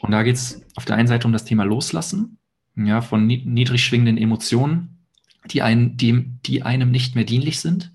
[0.01, 2.39] Und da geht es auf der einen Seite um das Thema Loslassen,
[2.75, 5.07] ja, von niedrig schwingenden Emotionen,
[5.47, 7.93] die, ein, die, die einem nicht mehr dienlich sind.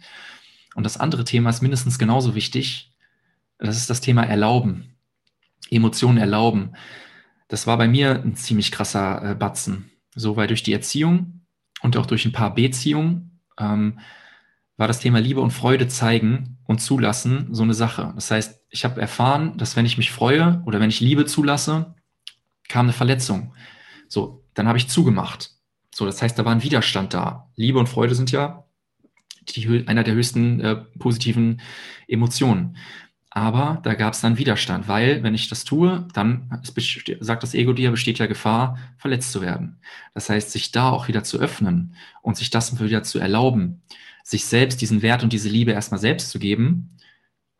[0.75, 2.93] Und das andere Thema ist mindestens genauso wichtig.
[3.57, 4.95] Das ist das Thema Erlauben.
[5.71, 6.75] Emotionen erlauben.
[7.47, 9.89] Das war bei mir ein ziemlich krasser äh, Batzen.
[10.15, 11.41] So, weil durch die Erziehung
[11.81, 13.99] und auch durch ein paar Beziehungen ähm,
[14.77, 18.11] war das Thema Liebe und Freude zeigen und zulassen so eine Sache.
[18.15, 21.95] Das heißt, ich habe erfahren, dass wenn ich mich freue oder wenn ich Liebe zulasse,
[22.67, 23.53] kam eine Verletzung.
[24.09, 25.51] So, dann habe ich zugemacht.
[25.93, 27.49] So, das heißt, da war ein Widerstand da.
[27.55, 28.65] Liebe und Freude sind ja
[29.47, 31.61] die, einer der höchsten äh, positiven
[32.09, 32.75] Emotionen.
[33.29, 36.61] Aber da gab es dann Widerstand, weil wenn ich das tue, dann
[37.21, 39.79] sagt das Ego dir, besteht ja Gefahr, verletzt zu werden.
[40.13, 43.83] Das heißt, sich da auch wieder zu öffnen und sich das wieder zu erlauben,
[44.23, 46.94] sich selbst diesen Wert und diese Liebe erstmal selbst zu geben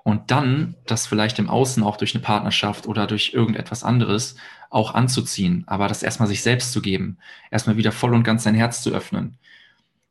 [0.06, 4.36] und dann das vielleicht im Außen auch durch eine Partnerschaft oder durch irgendetwas anderes
[4.70, 7.18] auch anzuziehen, aber das erstmal sich selbst zu geben,
[7.50, 9.39] erstmal wieder voll und ganz sein Herz zu öffnen.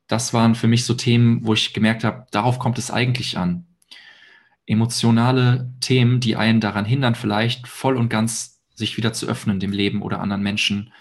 [0.08, 3.66] Das waren für mich so Themen, wo ich gemerkt habe, darauf kommt es eigentlich an.
[4.66, 9.70] Emotionale Themen, die einen daran hindern, vielleicht voll und ganz sich wieder zu öffnen dem
[9.70, 10.92] Leben oder anderen Menschen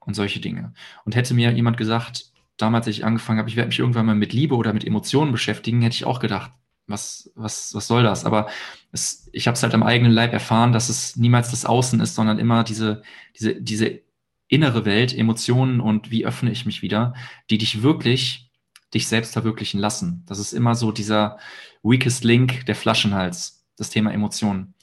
[0.00, 0.74] und solche Dinge.
[1.04, 4.16] Und hätte mir jemand gesagt, damals, als ich angefangen habe, ich werde mich irgendwann mal
[4.16, 6.50] mit Liebe oder mit Emotionen beschäftigen, hätte ich auch gedacht,
[6.86, 8.24] was, was, was soll das?
[8.24, 8.48] Aber
[8.92, 12.14] es, ich habe es halt am eigenen Leib erfahren, dass es niemals das Außen ist,
[12.14, 13.02] sondern immer diese,
[13.38, 14.00] diese, diese
[14.48, 17.14] innere Welt, Emotionen und wie öffne ich mich wieder,
[17.50, 18.50] die dich wirklich,
[18.94, 20.22] dich selbst verwirklichen lassen.
[20.26, 21.38] Das ist immer so dieser
[21.82, 24.74] weakest link, der Flaschenhals, das Thema Emotionen.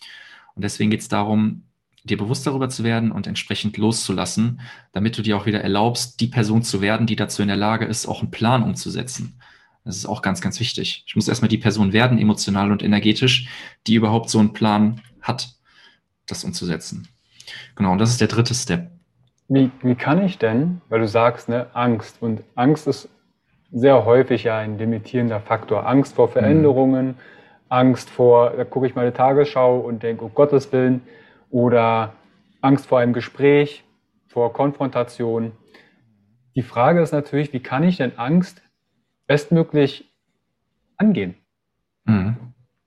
[0.55, 1.63] Und deswegen geht es darum,
[2.03, 4.59] dir bewusst darüber zu werden und entsprechend loszulassen,
[4.91, 7.85] damit du dir auch wieder erlaubst, die Person zu werden, die dazu in der Lage
[7.85, 9.39] ist, auch einen Plan umzusetzen.
[9.86, 11.04] Das ist auch ganz, ganz wichtig.
[11.06, 13.50] Ich muss erstmal die Person werden, emotional und energetisch,
[13.86, 15.50] die überhaupt so einen Plan hat,
[16.26, 17.08] das umzusetzen.
[17.76, 18.89] Genau, und das ist der dritte Step.
[19.50, 23.10] Wie, wie kann ich denn, weil du sagst, ne, Angst, und Angst ist
[23.72, 25.86] sehr häufig ja ein limitierender Faktor.
[25.86, 27.15] Angst vor Veränderungen, mhm.
[27.69, 31.02] Angst vor, da gucke ich meine Tagesschau und denke, um Gottes Willen,
[31.50, 32.13] oder
[32.62, 33.84] Angst vor einem Gespräch,
[34.28, 35.52] vor Konfrontation.
[36.56, 38.62] Die Frage ist natürlich, wie kann ich denn Angst
[39.27, 40.12] bestmöglich
[40.97, 41.36] angehen.
[42.05, 42.38] Mhm.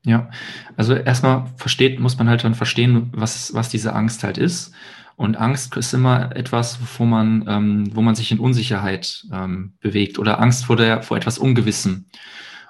[0.04, 0.30] Ja,
[0.76, 4.72] also erstmal versteht, muss man halt dann verstehen, was, was diese Angst halt ist.
[5.16, 10.18] Und Angst ist immer etwas, wo man, ähm, wo man sich in Unsicherheit ähm, bewegt
[10.18, 12.08] oder Angst vor, der, vor etwas Ungewissen.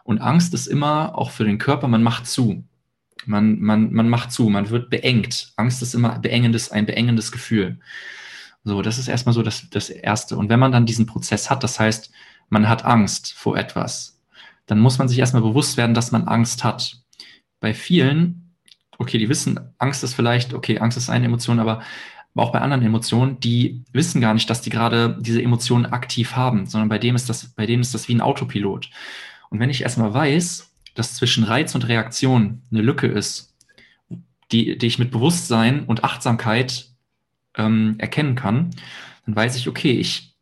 [0.04, 2.64] Und Angst ist immer auch für den Körper, man macht zu.
[3.26, 5.52] Man, man, man macht zu, man wird beengt.
[5.56, 7.80] Angst ist immer beengendes, ein beengendes Gefühl.
[8.62, 10.36] So, das ist erstmal so das, das Erste.
[10.36, 12.12] Und wenn man dann diesen Prozess hat, das heißt,
[12.48, 14.20] man hat Angst vor etwas,
[14.66, 16.98] dann muss man sich erstmal bewusst werden, dass man Angst hat.
[17.60, 18.54] Bei vielen,
[18.98, 21.82] okay, die wissen, Angst ist vielleicht, okay, Angst ist eine Emotion, aber
[22.34, 26.66] auch bei anderen Emotionen, die wissen gar nicht, dass die gerade diese Emotionen aktiv haben,
[26.66, 28.90] sondern bei dem ist das, bei denen ist das wie ein Autopilot.
[29.48, 33.54] Und wenn ich erstmal weiß, dass zwischen Reiz und Reaktion eine Lücke ist,
[34.52, 36.90] die, die ich mit Bewusstsein und Achtsamkeit
[37.56, 38.70] ähm, erkennen kann,
[39.24, 40.35] dann weiß ich, okay, ich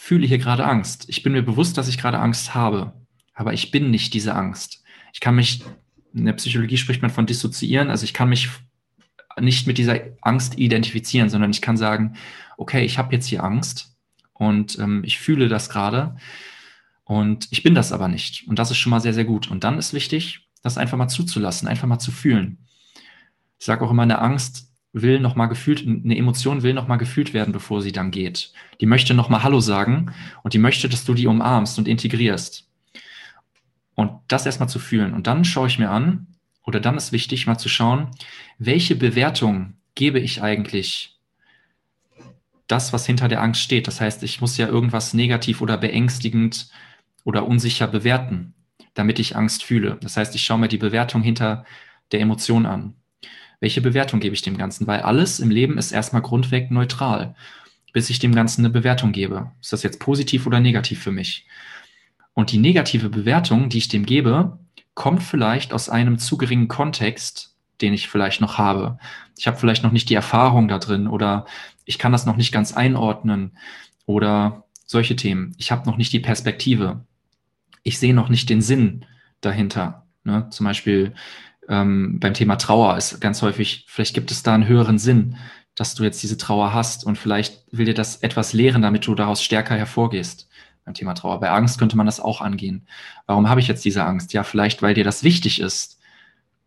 [0.00, 1.04] fühle hier gerade Angst.
[1.08, 2.94] Ich bin mir bewusst, dass ich gerade Angst habe,
[3.34, 4.82] aber ich bin nicht diese Angst.
[5.12, 5.62] Ich kann mich,
[6.14, 8.48] in der Psychologie spricht man von dissoziieren, also ich kann mich
[9.38, 12.16] nicht mit dieser Angst identifizieren, sondern ich kann sagen,
[12.56, 13.94] okay, ich habe jetzt hier Angst
[14.32, 16.16] und ähm, ich fühle das gerade
[17.04, 18.48] und ich bin das aber nicht.
[18.48, 19.50] Und das ist schon mal sehr, sehr gut.
[19.50, 22.66] Und dann ist wichtig, das einfach mal zuzulassen, einfach mal zu fühlen.
[23.58, 26.96] Ich sage auch immer, eine Angst will noch mal gefühlt, eine Emotion will noch mal
[26.96, 28.52] gefühlt werden, bevor sie dann geht.
[28.80, 32.68] Die möchte noch mal Hallo sagen und die möchte, dass du die umarmst und integrierst.
[33.94, 35.14] Und das erstmal zu fühlen.
[35.14, 36.26] Und dann schaue ich mir an,
[36.64, 38.10] oder dann ist wichtig, mal zu schauen,
[38.58, 41.18] welche Bewertung gebe ich eigentlich
[42.66, 43.86] das, was hinter der Angst steht.
[43.86, 46.70] Das heißt, ich muss ja irgendwas negativ oder beängstigend
[47.24, 48.54] oder unsicher bewerten,
[48.94, 49.98] damit ich Angst fühle.
[50.02, 51.64] Das heißt, ich schaue mir die Bewertung hinter
[52.12, 52.94] der Emotion an?
[53.60, 54.86] Welche Bewertung gebe ich dem Ganzen?
[54.86, 57.34] Weil alles im Leben ist erstmal grundweg neutral,
[57.92, 59.52] bis ich dem Ganzen eine Bewertung gebe.
[59.60, 61.46] Ist das jetzt positiv oder negativ für mich?
[62.34, 64.58] Und die negative Bewertung, die ich dem gebe,
[64.94, 68.98] kommt vielleicht aus einem zu geringen Kontext, den ich vielleicht noch habe.
[69.38, 71.46] Ich habe vielleicht noch nicht die Erfahrung da drin oder
[71.84, 73.56] ich kann das noch nicht ganz einordnen
[74.06, 75.54] oder solche Themen.
[75.58, 77.04] Ich habe noch nicht die Perspektive.
[77.82, 79.06] Ich sehe noch nicht den Sinn
[79.40, 80.06] dahinter.
[80.24, 80.48] Ne?
[80.50, 81.14] Zum Beispiel
[81.70, 85.36] ähm, beim Thema Trauer ist ganz häufig, vielleicht gibt es da einen höheren Sinn,
[85.76, 89.14] dass du jetzt diese Trauer hast und vielleicht will dir das etwas lehren, damit du
[89.14, 90.48] daraus stärker hervorgehst
[90.84, 91.38] beim Thema Trauer.
[91.40, 92.86] Bei Angst könnte man das auch angehen.
[93.26, 94.32] Warum habe ich jetzt diese Angst?
[94.32, 96.00] Ja, vielleicht, weil dir das wichtig ist,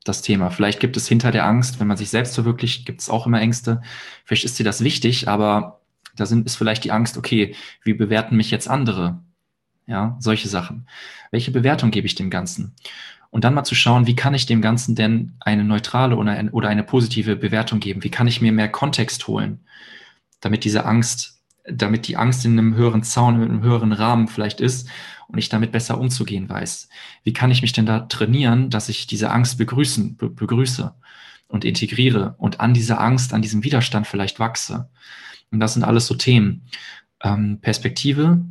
[0.06, 0.50] das Thema.
[0.50, 3.42] Vielleicht gibt es hinter der Angst, wenn man sich selbst verwirklicht, gibt es auch immer
[3.42, 3.82] Ängste.
[4.26, 5.82] Vielleicht ist dir das wichtig, aber
[6.16, 9.22] da sind, ist vielleicht die Angst, okay, wie bewerten mich jetzt andere?
[9.86, 10.88] Ja, solche Sachen.
[11.32, 12.74] Welche Bewertung gebe ich dem Ganzen?
[13.34, 16.52] Und dann mal zu schauen, wie kann ich dem Ganzen denn eine neutrale oder, ein,
[16.52, 18.04] oder eine positive Bewertung geben?
[18.04, 19.66] Wie kann ich mir mehr Kontext holen,
[20.40, 24.62] damit diese Angst, damit die Angst in einem höheren Zaun, in einem höheren Rahmen vielleicht
[24.62, 24.88] ist
[25.28, 26.90] und ich damit besser umzugehen weiß?
[27.24, 30.94] Wie kann ich mich denn da trainieren, dass ich diese Angst begrüßen, be begrüße
[31.48, 34.92] und integriere und an dieser Angst, an diesem Widerstand vielleicht wachse?
[35.50, 36.68] Und das sind alles so Themen.
[37.24, 38.46] Ähm, Perspektive,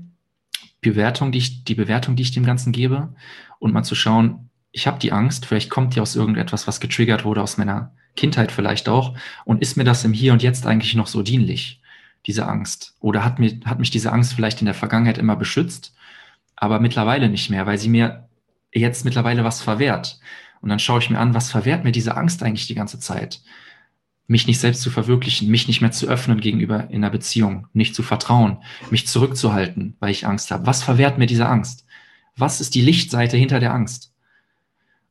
[0.81, 3.14] Bewertung, die ich, die Bewertung, die ich dem Ganzen gebe
[3.61, 7.25] und mal zu schauen, ich habe die Angst, vielleicht kommt die aus irgendetwas, was getriggert
[7.25, 10.95] wurde aus meiner Kindheit vielleicht auch und ist mir das im Hier und Jetzt eigentlich
[10.95, 11.81] noch so dienlich,
[12.27, 12.97] diese Angst?
[13.01, 15.95] Oder hat, mir, hat mich diese Angst vielleicht in der Vergangenheit immer beschützt,
[16.57, 18.29] aber mittlerweile nicht mehr, weil sie mir
[18.73, 20.19] jetzt mittlerweile was verwehrt?
[20.61, 23.43] Und dann schaue ich mir an, was verwehrt mir diese Angst eigentlich die ganze Zeit?
[24.27, 27.95] mich nicht selbst zu verwirklichen, mich nicht mehr zu öffnen gegenüber in einer Beziehung, nicht
[27.95, 28.59] zu vertrauen,
[28.91, 30.67] mich zurückzuhalten, weil ich Angst habe.
[30.67, 31.85] Was verwehrt mir diese Angst?
[32.37, 34.12] Was ist die Lichtseite hinter der Angst?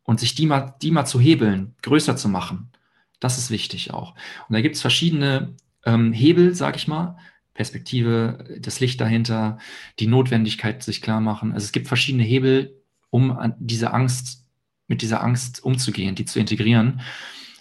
[0.03, 2.71] Und sich die mal, die mal zu hebeln, größer zu machen,
[3.19, 4.15] das ist wichtig auch.
[4.49, 7.17] Und da gibt es verschiedene ähm, Hebel, sag ich mal,
[7.53, 9.57] Perspektive, das Licht dahinter,
[9.99, 11.51] die Notwendigkeit sich klar machen.
[11.53, 14.47] Also es gibt verschiedene Hebel, um an diese Angst,
[14.87, 17.01] mit dieser Angst umzugehen, die zu integrieren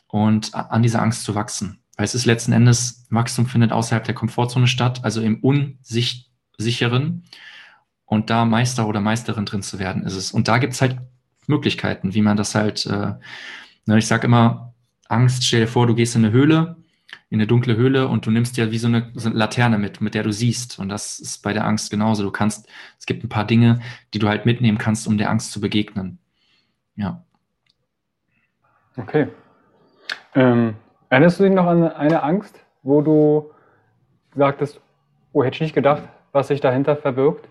[0.09, 1.83] und an dieser Angst zu wachsen.
[1.97, 7.25] Weil es ist letzten Endes, Wachstum findet außerhalb der Komfortzone statt, also im Unsicheren.
[8.07, 10.33] Und da Meister oder Meisterin drin zu werden, ist es.
[10.33, 10.99] Und da gibt es halt
[11.51, 13.13] Möglichkeiten, wie man das halt, äh,
[13.87, 14.75] ne, ich sage immer,
[15.09, 16.77] Angst, stell dir vor, du gehst in eine Höhle,
[17.29, 20.01] in eine dunkle Höhle und du nimmst ja wie so eine, so eine, Laterne mit,
[20.01, 20.79] mit der du siehst.
[20.79, 22.23] Und das ist bei der Angst genauso.
[22.23, 23.81] Du kannst, es gibt ein paar Dinge,
[24.15, 26.19] die du halt mitnehmen kannst, um der Angst zu begegnen.
[26.97, 27.25] Ja.
[28.97, 29.29] Okay.
[30.35, 30.75] Ähm,
[31.09, 33.51] erinnerst du dich noch an eine Angst, wo du
[34.35, 34.81] sagtest,
[35.33, 37.49] oh, hätte ich nicht gedacht, was sich dahinter verbirgt?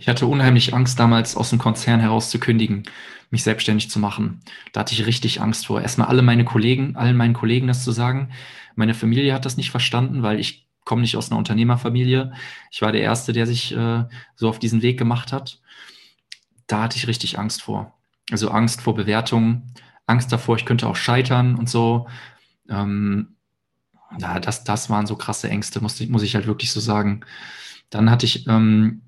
[0.00, 2.84] Ich hatte unheimlich Angst damals aus dem Konzern heraus zu kündigen,
[3.28, 4.40] mich selbstständig zu machen.
[4.72, 5.82] Da hatte ich richtig Angst vor.
[5.82, 8.30] Erstmal alle meine Kollegen, allen meinen Kollegen das zu sagen.
[8.76, 12.32] Meine Familie hat das nicht verstanden, weil ich komme nicht aus einer Unternehmerfamilie.
[12.70, 14.04] Ich war der Erste, der sich äh,
[14.36, 15.60] so auf diesen Weg gemacht hat.
[16.66, 17.92] Da hatte ich richtig Angst vor.
[18.30, 19.74] Also Angst vor Bewertungen,
[20.06, 22.08] Angst davor, ich könnte auch scheitern und so.
[22.70, 23.36] Ähm,
[24.18, 27.20] ja, das, das waren so krasse Ängste, muss, muss ich halt wirklich so sagen.
[27.90, 29.02] Dann hatte ich, ähm,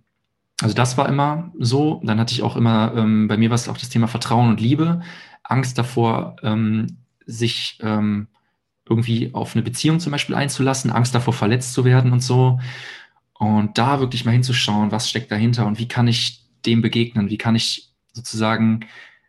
[0.61, 2.01] also das war immer so.
[2.05, 4.61] Dann hatte ich auch immer, ähm, bei mir war es auch das Thema Vertrauen und
[4.61, 5.03] Liebe.
[5.43, 8.29] Angst davor, ähm, sich ähm,
[8.89, 12.61] irgendwie auf eine Beziehung zum Beispiel einzulassen, Angst davor, verletzt zu werden und so.
[13.35, 17.39] Und da wirklich mal hinzuschauen, was steckt dahinter und wie kann ich dem begegnen, wie
[17.39, 18.87] kann ich sozusagen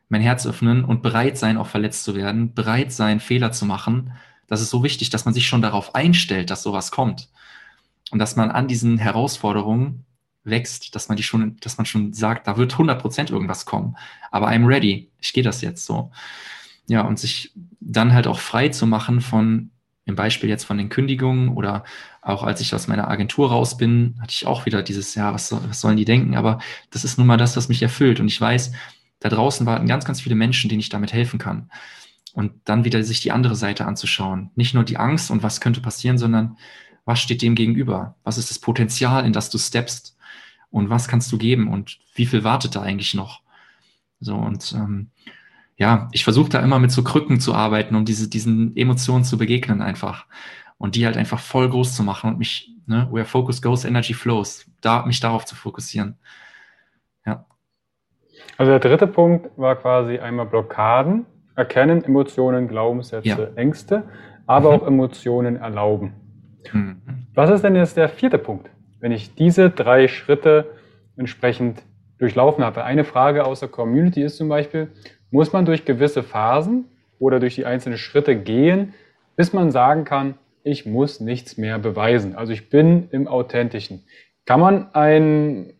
[0.09, 4.13] mein Herz öffnen und bereit sein, auch verletzt zu werden, bereit sein, Fehler zu machen.
[4.47, 7.29] Das ist so wichtig, dass man sich schon darauf einstellt, dass sowas kommt.
[8.11, 10.05] Und dass man an diesen Herausforderungen
[10.43, 13.95] wächst, dass man die schon, dass man schon sagt, da wird 100 Prozent irgendwas kommen.
[14.31, 15.11] Aber I'm ready.
[15.19, 16.11] Ich gehe das jetzt so.
[16.87, 19.71] Ja, und sich dann halt auch frei zu machen von,
[20.05, 21.85] im Beispiel jetzt von den Kündigungen oder
[22.21, 25.51] auch als ich aus meiner Agentur raus bin, hatte ich auch wieder dieses, ja, was,
[25.51, 26.35] was sollen die denken?
[26.35, 28.19] Aber das ist nun mal das, was mich erfüllt.
[28.19, 28.73] Und ich weiß,
[29.19, 31.69] da draußen warten ganz, ganz viele Menschen, denen ich damit helfen kann.
[32.33, 34.51] Und dann wieder sich die andere Seite anzuschauen.
[34.55, 36.57] Nicht nur die Angst und was könnte passieren, sondern
[37.05, 38.15] was steht dem gegenüber?
[38.23, 40.17] Was ist das Potenzial, in das du steppst?
[40.73, 41.67] Und was kannst du geben?
[41.67, 43.41] Und wie viel wartet da eigentlich noch?
[44.19, 45.11] So, und ähm,
[45.77, 49.37] ja, ich versuche da immer mit so Krücken zu arbeiten, um diese, diesen Emotionen zu
[49.37, 50.25] begegnen einfach.
[50.77, 54.13] Und die halt einfach voll groß zu machen und mich, ne, where focus goes, energy
[54.13, 56.17] flows, da, mich darauf zu fokussieren.
[58.57, 63.55] Also der dritte Punkt war quasi einmal Blockaden, erkennen, Emotionen, Glaubenssätze, ja.
[63.55, 64.03] Ängste,
[64.45, 64.75] aber mhm.
[64.81, 66.13] auch Emotionen erlauben.
[66.71, 67.01] Mhm.
[67.33, 68.69] Was ist denn jetzt der vierte Punkt,
[69.03, 70.65] wenn ich diese drei Schritte
[71.17, 71.83] entsprechend
[72.19, 72.85] durchlaufen habe?
[72.85, 74.87] Eine Frage aus der Community ist zum Beispiel,
[75.29, 76.85] muss man durch gewisse Phasen
[77.19, 78.93] oder durch die einzelnen Schritte gehen,
[79.35, 82.37] bis man sagen kann, ich muss nichts mehr beweisen.
[82.37, 84.05] Also ich bin im Authentischen.
[84.45, 85.73] Kann man ein,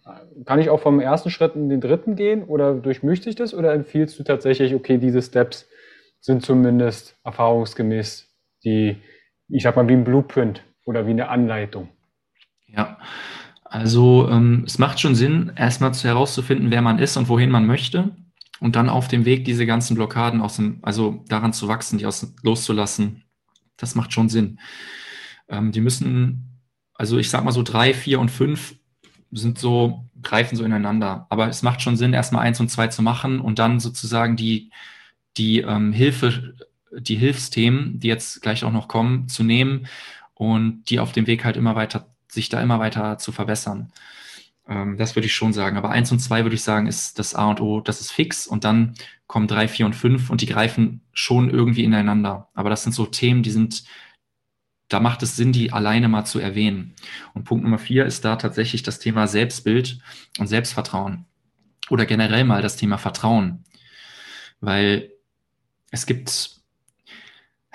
[0.43, 3.71] kann ich auch vom ersten Schritt in den dritten gehen oder durchmüchte ich das oder
[3.73, 5.69] empfiehlst du tatsächlich, okay, diese Steps
[6.19, 8.29] sind zumindest erfahrungsgemäß
[8.65, 8.97] die,
[9.47, 11.87] ich sag mal, wie ein Blueprint oder wie eine Anleitung?
[12.75, 12.97] Ja,
[13.63, 18.15] also ähm, es macht schon Sinn, erstmal herauszufinden, wer man ist und wohin man möchte
[18.59, 22.05] und dann auf dem Weg diese ganzen Blockaden aus dem, also daran zu wachsen, die
[22.05, 23.23] aus, loszulassen.
[23.77, 24.59] Das macht schon Sinn.
[25.49, 26.53] Ähm, die müssen
[26.95, 28.75] also ich sag mal so drei, vier und fünf
[29.31, 31.25] sind so, greifen so ineinander.
[31.29, 34.71] Aber es macht schon Sinn, erstmal eins und zwei zu machen und dann sozusagen die,
[35.37, 36.55] die ähm, Hilfe,
[36.97, 39.87] die Hilfsthemen, die jetzt gleich auch noch kommen, zu nehmen
[40.35, 43.91] und die auf dem Weg halt immer weiter, sich da immer weiter zu verbessern.
[44.67, 45.77] Ähm, das würde ich schon sagen.
[45.77, 48.47] Aber eins und zwei würde ich sagen, ist das A und O, das ist fix
[48.47, 48.95] und dann
[49.27, 52.49] kommen drei, vier und fünf und die greifen schon irgendwie ineinander.
[52.53, 53.83] Aber das sind so Themen, die sind
[54.93, 56.93] da macht es Sinn, die alleine mal zu erwähnen.
[57.33, 59.97] Und Punkt Nummer vier ist da tatsächlich das Thema Selbstbild
[60.37, 61.25] und Selbstvertrauen.
[61.89, 63.63] Oder generell mal das Thema Vertrauen.
[64.59, 65.11] Weil
[65.89, 66.61] es gibt,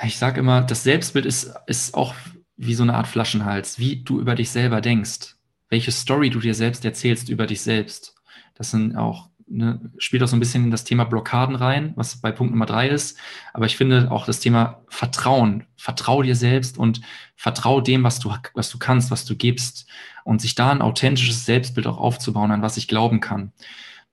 [0.04, 2.14] ich sage immer, das Selbstbild ist, ist auch
[2.58, 5.36] wie so eine Art Flaschenhals, wie du über dich selber denkst,
[5.70, 8.14] welche Story du dir selbst erzählst über dich selbst.
[8.54, 12.16] Das sind auch ne, spielt auch so ein bisschen in das Thema Blockaden rein, was
[12.20, 13.18] bei Punkt Nummer drei ist.
[13.52, 15.64] Aber ich finde auch das Thema Vertrauen.
[15.76, 17.00] Vertrau dir selbst und
[17.36, 19.86] vertrau dem, was du, was du kannst, was du gibst.
[20.24, 23.52] Und sich da ein authentisches Selbstbild auch aufzubauen, an was ich glauben kann.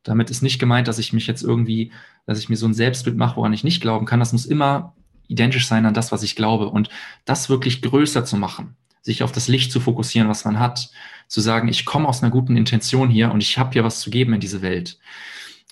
[0.04, 1.92] Damit ist nicht gemeint, dass ich mich jetzt irgendwie,
[2.26, 4.20] dass ich mir so ein Selbstbild mache, woran ich nicht glauben kann.
[4.20, 4.94] Das muss immer
[5.28, 6.70] identisch sein an das, was ich glaube.
[6.70, 6.90] Und
[7.26, 10.90] das wirklich größer zu machen, sich auf das Licht zu fokussieren, was man hat,
[11.28, 14.10] zu sagen, ich komme aus einer guten Intention hier und ich habe hier was zu
[14.10, 15.00] geben in diese Welt.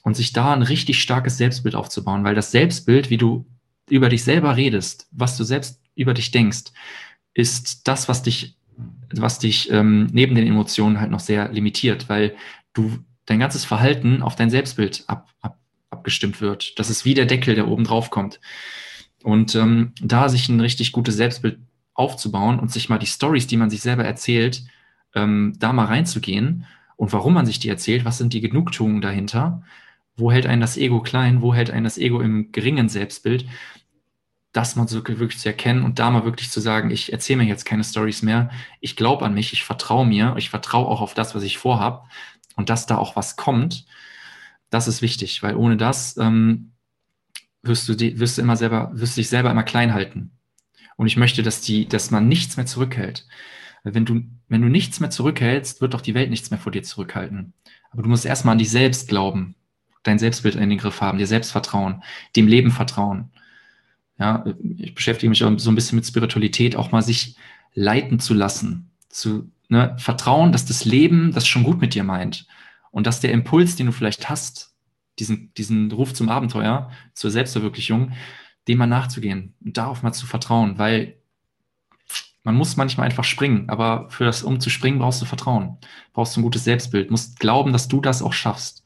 [0.03, 3.45] Und sich da ein richtig starkes Selbstbild aufzubauen, weil das Selbstbild, wie du
[3.89, 6.71] über dich selber redest, was du selbst über dich denkst,
[7.33, 8.57] ist das, was dich,
[9.13, 12.35] was dich ähm, neben den Emotionen halt noch sehr limitiert, weil
[12.73, 15.57] du dein ganzes Verhalten auf dein Selbstbild ab, ab,
[15.89, 16.77] abgestimmt wird.
[16.79, 18.39] Das ist wie der Deckel, der oben drauf kommt.
[19.23, 21.57] Und ähm, da sich ein richtig gutes Selbstbild
[21.93, 24.63] aufzubauen und sich mal die Stories, die man sich selber erzählt,
[25.15, 26.65] ähm, da mal reinzugehen
[26.95, 29.63] und warum man sich die erzählt, was sind die Genugtuungen dahinter,
[30.17, 33.45] wo hält einen das Ego klein, wo hält einen das Ego im geringen Selbstbild,
[34.51, 37.49] das mal so wirklich zu erkennen und da mal wirklich zu sagen, ich erzähle mir
[37.49, 38.51] jetzt keine Stories mehr,
[38.81, 42.07] ich glaube an mich, ich vertraue mir, ich vertraue auch auf das, was ich vorhab
[42.55, 43.85] und dass da auch was kommt,
[44.69, 46.72] das ist wichtig, weil ohne das ähm,
[47.63, 50.31] wirst du die, wirst du immer selber, wirst dich selber immer klein halten.
[50.95, 53.25] Und ich möchte, dass die, dass man nichts mehr zurückhält.
[53.83, 56.83] Wenn du, wenn du nichts mehr zurückhältst, wird doch die Welt nichts mehr vor dir
[56.83, 57.53] zurückhalten.
[57.89, 59.55] Aber du musst erstmal an dich selbst glauben,
[60.03, 62.03] dein Selbstbild in den Griff haben, dir selbst vertrauen,
[62.35, 63.31] dem Leben vertrauen.
[64.19, 64.45] Ja,
[64.77, 67.35] ich beschäftige mich auch so ein bisschen mit Spiritualität, auch mal sich
[67.73, 72.45] leiten zu lassen, zu ne, vertrauen, dass das Leben das schon gut mit dir meint
[72.91, 74.72] und dass der Impuls, den du vielleicht hast,
[75.19, 78.13] diesen, diesen Ruf zum Abenteuer, zur Selbstverwirklichung,
[78.67, 81.17] dem mal nachzugehen und darauf mal zu vertrauen, weil
[82.43, 85.77] man muss manchmal einfach springen, aber für das, um zu springen, brauchst du Vertrauen,
[86.11, 88.83] brauchst du ein gutes Selbstbild, musst glauben, dass du das auch schaffst.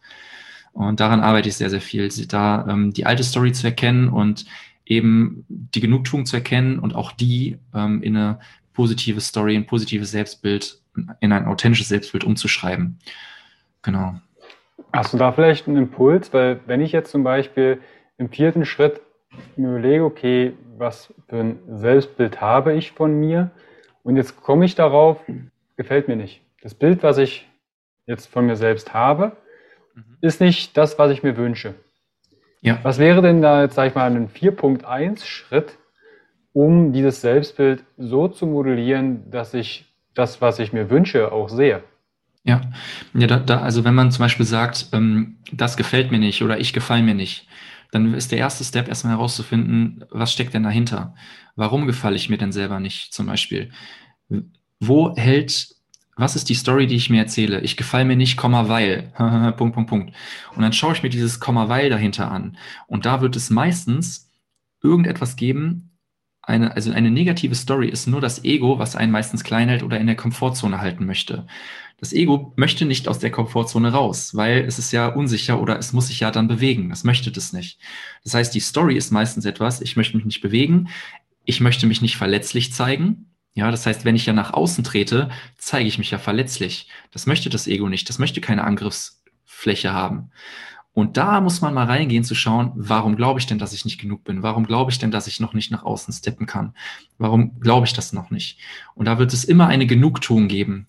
[0.73, 4.45] Und daran arbeite ich sehr, sehr viel, da ähm, die alte Story zu erkennen und
[4.85, 8.39] eben die Genugtuung zu erkennen und auch die ähm, in eine
[8.73, 10.79] positive Story, ein positives Selbstbild,
[11.19, 12.99] in ein authentisches Selbstbild umzuschreiben.
[13.81, 14.19] Genau.
[14.97, 16.33] Hast du da vielleicht einen Impuls?
[16.33, 17.79] Weil wenn ich jetzt zum Beispiel
[18.17, 18.99] im vierten Schritt
[19.55, 23.51] mir überlege, okay, was für ein Selbstbild habe ich von mir?
[24.01, 25.21] Und jetzt komme ich darauf,
[25.75, 26.41] gefällt mir nicht.
[26.63, 27.47] Das Bild, was ich
[28.07, 29.37] jetzt von mir selbst habe,
[29.93, 30.17] mhm.
[30.21, 31.75] ist nicht das, was ich mir wünsche.
[32.61, 32.79] Ja.
[32.81, 35.77] Was wäre denn da jetzt, sage ich mal, ein 4.1 Schritt,
[36.53, 41.83] um dieses Selbstbild so zu modellieren, dass ich das, was ich mir wünsche, auch sehe?
[42.47, 42.61] Ja,
[43.13, 46.59] ja da, da, also wenn man zum Beispiel sagt, ähm, das gefällt mir nicht oder
[46.59, 47.45] ich gefalle mir nicht,
[47.91, 51.13] dann ist der erste Step erstmal herauszufinden, was steckt denn dahinter?
[51.55, 53.71] Warum gefalle ich mir denn selber nicht zum Beispiel?
[54.79, 55.75] Wo hält,
[56.15, 57.61] was ist die Story, die ich mir erzähle?
[57.61, 59.13] Ich gefalle mir nicht, Komma, weil,
[59.57, 60.15] Punkt, Punkt, Punkt.
[60.55, 62.57] Und dann schaue ich mir dieses Komma, weil dahinter an.
[62.87, 64.31] Und da wird es meistens
[64.81, 65.96] irgendetwas geben,
[66.47, 69.99] eine, also eine negative Story ist nur das Ego, was einen meistens klein hält oder
[69.99, 71.45] in der Komfortzone halten möchte.
[71.99, 75.91] Das Ego möchte nicht aus der Komfortzone raus, weil es ist ja unsicher oder es
[75.91, 76.89] muss sich ja dann bewegen.
[76.89, 77.79] Das möchte das nicht.
[78.23, 80.87] Das heißt, die Story ist meistens etwas, ich möchte mich nicht bewegen,
[81.43, 83.33] ich möchte mich nicht verletzlich zeigen.
[83.53, 86.87] Ja, das heißt, wenn ich ja nach außen trete, zeige ich mich ja verletzlich.
[87.11, 88.07] Das möchte das Ego nicht.
[88.07, 90.31] Das möchte keine Angriffsfläche haben.
[90.97, 93.99] Und da muss man mal reingehen zu schauen, warum glaube ich denn, dass ich nicht
[93.99, 94.41] genug bin?
[94.41, 96.73] Warum glaube ich denn, dass ich noch nicht nach außen steppen kann?
[97.19, 98.57] Warum glaube ich das noch nicht?
[98.95, 100.87] Und da wird es immer eine Genugtuung geben.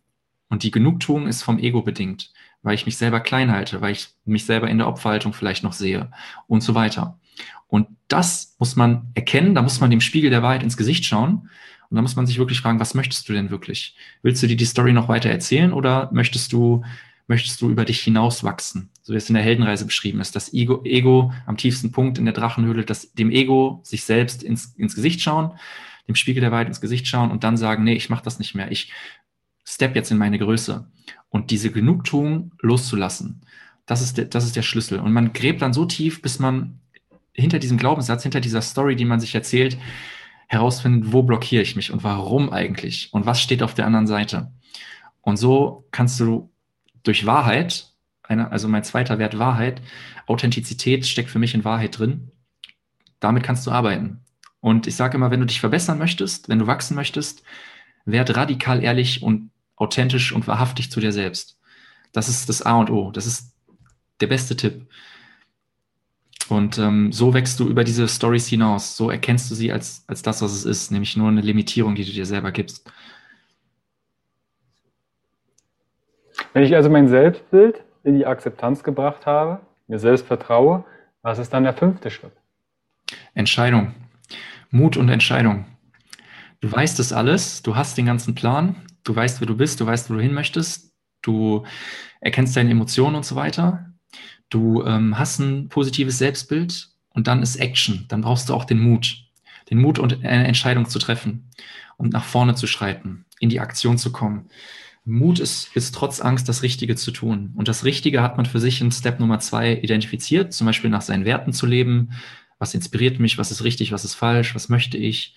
[0.49, 2.33] Und die Genugtuung ist vom Ego bedingt,
[2.63, 5.75] weil ich mich selber klein halte, weil ich mich selber in der Opferhaltung vielleicht noch
[5.75, 6.11] sehe
[6.47, 7.19] und so weiter.
[7.67, 11.51] Und das muss man erkennen, da muss man dem Spiegel der Wahrheit ins Gesicht schauen.
[11.91, 13.95] Und da muss man sich wirklich fragen, was möchtest du denn wirklich?
[14.23, 16.83] Willst du dir die Story noch weiter erzählen oder möchtest du
[17.29, 20.37] möchtest du über dich hinauswachsen, so wie es in der Heldenreise beschrieben ist.
[20.37, 24.75] Das Ego, Ego am tiefsten Punkt in der Drachenhöhle, das, dem Ego sich selbst ins,
[24.77, 25.53] ins Gesicht schauen,
[26.07, 28.55] dem Spiegel der Wahrheit ins Gesicht schauen und dann sagen, nee, ich mache das nicht
[28.55, 28.71] mehr.
[28.71, 28.93] Ich
[29.65, 30.87] step jetzt in meine Größe.
[31.31, 33.41] Und diese Genugtuung loszulassen,
[33.87, 34.99] das ist, der, das ist der Schlüssel.
[34.99, 36.79] Und man gräbt dann so tief, bis man
[37.33, 39.79] hinter diesem Glaubenssatz, hinter dieser Story, die man sich erzählt,
[40.49, 44.53] herausfindet, wo blockiere ich mich und warum eigentlich und was steht auf der anderen Seite.
[45.23, 46.51] Und so kannst du
[47.05, 47.88] durch Wahrheit,
[48.29, 49.83] eine, also mein zweiter Wert Wahrheit,
[50.26, 52.31] Authentizität steckt für mich in Wahrheit drin.
[53.20, 54.20] Damit kannst du arbeiten.
[54.61, 57.43] Und ich sage immer, wenn du dich verbessern möchtest, wenn du wachsen möchtest,
[58.05, 61.59] werd radikal ehrlich und authentisch und wahrhaftig zu dir selbst.
[62.12, 63.11] Das ist das A und O.
[63.11, 63.55] Das ist
[64.20, 64.87] der beste Tipp.
[66.49, 68.97] Und ähm, so wächst du über diese Stories hinaus.
[68.97, 72.05] So erkennst du sie als, als das, was es ist, nämlich nur eine Limitierung, die
[72.05, 72.91] du dir selber gibst.
[76.55, 80.85] Wenn ich also mein Selbstbild in die Akzeptanz gebracht habe, mir selbst vertraue,
[81.23, 82.33] was ist dann der fünfte Schritt?
[83.35, 83.95] Entscheidung.
[84.71, 85.67] Mut und Entscheidung.
[86.61, 89.87] Du weißt es alles, du hast den ganzen Plan, du weißt, wer du bist, du
[89.87, 90.93] weißt, wo du hin möchtest,
[91.23, 91.65] du
[92.21, 93.93] erkennst deine Emotionen und so weiter.
[94.51, 98.07] Du ähm, hast ein positives Selbstbild und dann ist Action.
[98.09, 99.25] Dann brauchst du auch den Mut.
[99.71, 101.51] Den Mut und eine Entscheidung zu treffen
[101.99, 104.49] und nach vorne zu schreiten, in die Aktion zu kommen.
[105.09, 107.53] Mut ist, ist trotz Angst das Richtige zu tun.
[107.57, 111.01] Und das Richtige hat man für sich in Step Nummer zwei identifiziert, zum Beispiel nach
[111.01, 112.11] seinen Werten zu leben.
[112.59, 113.39] Was inspiriert mich?
[113.39, 113.91] Was ist richtig?
[113.91, 114.55] Was ist falsch?
[114.55, 115.35] Was möchte ich?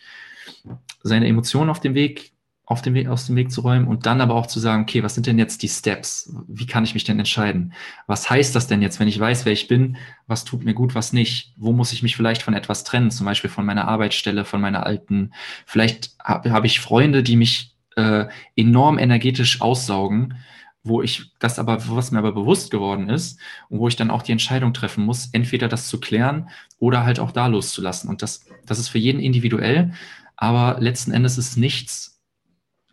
[1.03, 2.33] Seine Emotionen auf dem Weg,
[2.65, 5.03] auf dem Weg, aus dem Weg zu räumen und dann aber auch zu sagen, okay,
[5.03, 6.33] was sind denn jetzt die Steps?
[6.47, 7.73] Wie kann ich mich denn entscheiden?
[8.07, 9.95] Was heißt das denn jetzt, wenn ich weiß, wer ich bin?
[10.27, 11.53] Was tut mir gut, was nicht?
[11.55, 13.11] Wo muss ich mich vielleicht von etwas trennen?
[13.11, 15.31] Zum Beispiel von meiner Arbeitsstelle, von meiner alten.
[15.65, 20.35] Vielleicht habe hab ich Freunde, die mich äh, enorm energetisch aussaugen,
[20.83, 23.39] wo ich das aber, was mir aber bewusst geworden ist
[23.69, 26.49] und wo ich dann auch die Entscheidung treffen muss, entweder das zu klären
[26.79, 28.09] oder halt auch da loszulassen.
[28.09, 29.93] Und das, das ist für jeden individuell,
[30.35, 32.11] aber letzten Endes ist nichts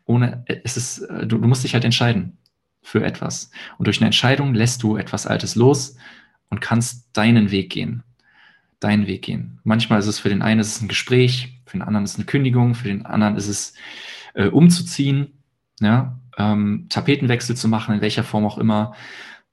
[0.08, 2.38] ohne, es ist, äh, du, du musst dich halt entscheiden
[2.82, 3.50] für etwas.
[3.76, 5.96] Und durch eine Entscheidung lässt du etwas Altes los
[6.48, 8.02] und kannst deinen Weg gehen.
[8.80, 9.60] Deinen Weg gehen.
[9.64, 12.16] Manchmal ist es für den einen ist es ein Gespräch, für den anderen ist es
[12.16, 13.74] eine Kündigung, für den anderen ist es
[14.38, 15.42] äh, umzuziehen,
[15.80, 18.94] ja, ähm, Tapetenwechsel zu machen, in welcher Form auch immer,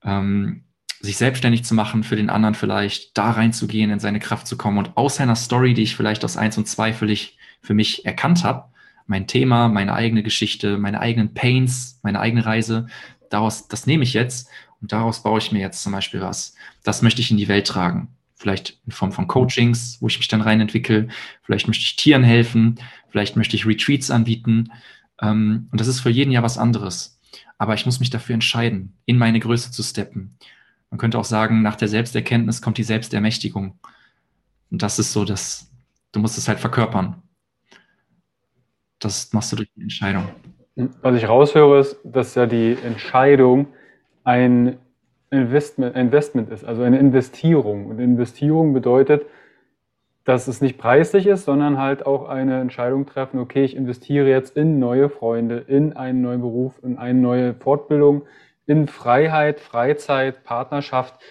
[0.03, 0.63] ähm,
[1.01, 4.77] sich selbstständig zu machen, für den anderen vielleicht da reinzugehen, in seine Kraft zu kommen
[4.77, 8.43] und aus seiner Story, die ich vielleicht aus eins und zwei völlig für mich erkannt
[8.43, 8.65] habe,
[9.07, 12.87] mein Thema, meine eigene Geschichte, meine eigenen Pains, meine eigene Reise,
[13.29, 14.49] daraus, das nehme ich jetzt
[14.81, 16.55] und daraus baue ich mir jetzt zum Beispiel was.
[16.83, 18.09] Das möchte ich in die Welt tragen.
[18.35, 21.07] Vielleicht in Form von Coachings, wo ich mich dann rein entwickle.
[21.43, 22.79] Vielleicht möchte ich Tieren helfen.
[23.09, 24.71] Vielleicht möchte ich Retreats anbieten.
[25.21, 27.19] Ähm, und das ist für jeden ja was anderes.
[27.57, 30.37] Aber ich muss mich dafür entscheiden, in meine Größe zu steppen.
[30.89, 33.79] Man könnte auch sagen, nach der Selbsterkenntnis kommt die Selbstermächtigung.
[34.69, 35.71] Und das ist so, dass
[36.11, 37.21] du musst es halt verkörpern.
[38.99, 40.27] Das machst du durch die Entscheidung.
[41.01, 43.67] Was ich raushöre, ist, dass ja die Entscheidung
[44.23, 44.77] ein
[45.35, 47.87] Investment, Investment ist, also eine Investierung.
[47.87, 49.25] Und Investierung bedeutet,
[50.25, 54.57] dass es nicht preislich ist, sondern halt auch eine Entscheidung treffen, okay, ich investiere jetzt
[54.57, 58.23] in neue Freunde, in einen neuen Beruf, in eine neue Fortbildung,
[58.65, 61.21] in Freiheit, Freizeit, Partnerschaft,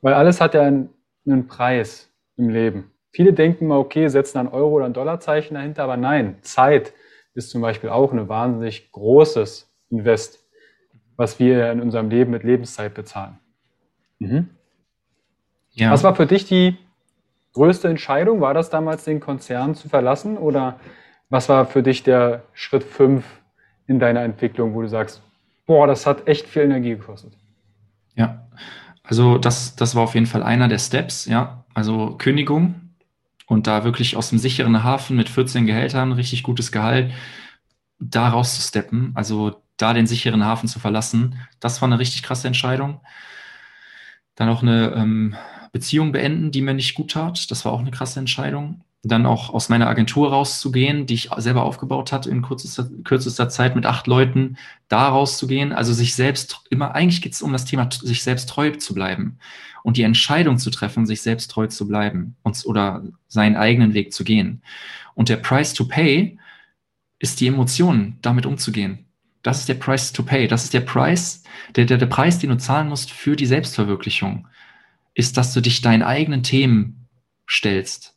[0.00, 0.88] weil alles hat ja einen,
[1.26, 2.90] einen Preis im Leben.
[3.12, 6.94] Viele denken mal, okay, setzen ein Euro oder ein Dollarzeichen dahinter, aber nein, Zeit
[7.34, 10.45] ist zum Beispiel auch ein wahnsinnig großes Invest,
[11.16, 13.38] was wir in unserem Leben mit Lebenszeit bezahlen.
[14.18, 14.50] Mhm.
[15.72, 15.90] Ja.
[15.90, 16.76] Was war für dich die
[17.52, 18.40] größte Entscheidung?
[18.40, 20.38] War das damals, den Konzern zu verlassen?
[20.38, 20.78] Oder
[21.28, 23.24] was war für dich der Schritt fünf
[23.86, 25.22] in deiner Entwicklung, wo du sagst,
[25.66, 27.32] boah, das hat echt viel Energie gekostet?
[28.14, 28.46] Ja,
[29.02, 31.64] also das, das war auf jeden Fall einer der Steps, ja.
[31.74, 32.86] Also Kündigung
[33.46, 37.12] und da wirklich aus dem sicheren Hafen mit 14 Gehältern, richtig gutes Gehalt,
[37.98, 43.00] da rauszusteppen, also da den sicheren Hafen zu verlassen, das war eine richtig krasse Entscheidung.
[44.34, 45.34] Dann auch eine ähm,
[45.72, 47.50] Beziehung beenden, die mir nicht gut tat.
[47.50, 48.82] Das war auch eine krasse Entscheidung.
[49.02, 53.76] dann auch aus meiner Agentur rauszugehen, die ich selber aufgebaut hatte in kürzester, kürzester Zeit
[53.76, 54.56] mit acht Leuten,
[54.88, 58.70] da rauszugehen, also sich selbst immer, eigentlich geht es um das Thema, sich selbst treu
[58.72, 59.38] zu bleiben
[59.82, 64.12] und die Entscheidung zu treffen, sich selbst treu zu bleiben und, oder seinen eigenen Weg
[64.12, 64.62] zu gehen.
[65.14, 66.38] Und der Price to Pay
[67.18, 69.05] ist die Emotion, damit umzugehen.
[69.46, 70.48] Das ist der Price to Pay.
[70.48, 71.42] Das ist der Preis,
[71.74, 74.48] der, der, der Preis, den du zahlen musst für die Selbstverwirklichung,
[75.14, 77.08] ist, dass du dich deinen eigenen Themen
[77.48, 78.16] stellst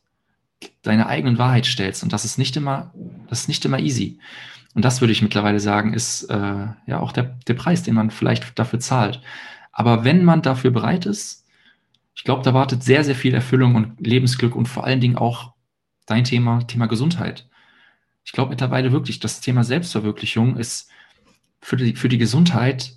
[0.82, 2.02] deine eigenen Wahrheit stellst.
[2.02, 2.92] Und das ist nicht immer,
[3.28, 4.18] das ist nicht immer easy.
[4.74, 8.10] Und das würde ich mittlerweile sagen, ist äh, ja auch der, der Preis, den man
[8.10, 9.20] vielleicht dafür zahlt.
[9.72, 11.46] Aber wenn man dafür bereit ist,
[12.14, 15.54] ich glaube, da wartet sehr, sehr viel Erfüllung und Lebensglück und vor allen Dingen auch
[16.06, 17.48] dein Thema, Thema Gesundheit.
[18.24, 20.90] Ich glaube mittlerweile wirklich, das Thema Selbstverwirklichung ist
[21.60, 22.96] für die, für die Gesundheit,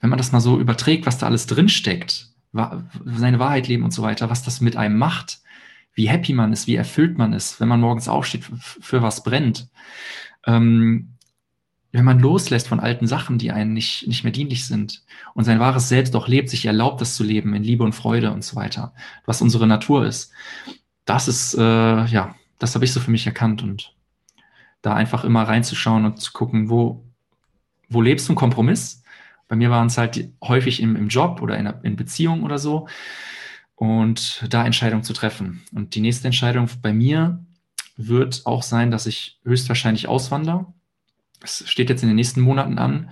[0.00, 2.28] wenn man das mal so überträgt, was da alles drinsteckt,
[3.04, 5.40] seine Wahrheit leben und so weiter, was das mit einem macht,
[5.94, 9.68] wie happy man ist, wie erfüllt man ist, wenn man morgens aufsteht, für was brennt.
[10.46, 11.16] Ähm,
[11.92, 15.02] wenn man loslässt von alten Sachen, die einen nicht, nicht mehr dienlich sind
[15.34, 18.32] und sein wahres Selbst auch lebt, sich erlaubt, das zu leben in Liebe und Freude
[18.32, 18.94] und so weiter,
[19.26, 20.32] was unsere Natur ist.
[21.04, 23.94] Das ist, äh, ja, das habe ich so für mich erkannt und
[24.82, 27.04] da einfach immer reinzuschauen und zu gucken, wo,
[27.90, 29.02] wo lebst du einen Kompromiss?
[29.48, 32.86] Bei mir waren es halt häufig im, im Job oder in, in Beziehung oder so
[33.74, 35.62] und da Entscheidungen zu treffen.
[35.74, 37.44] Und die nächste Entscheidung bei mir
[37.96, 40.66] wird auch sein, dass ich höchstwahrscheinlich auswandere.
[41.40, 43.10] Das steht jetzt in den nächsten Monaten an,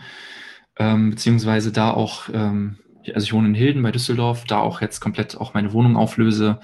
[0.79, 2.79] ähm, beziehungsweise da auch, ähm,
[3.15, 6.61] also ich wohne in Hilden bei Düsseldorf, da auch jetzt komplett auch meine Wohnung auflöse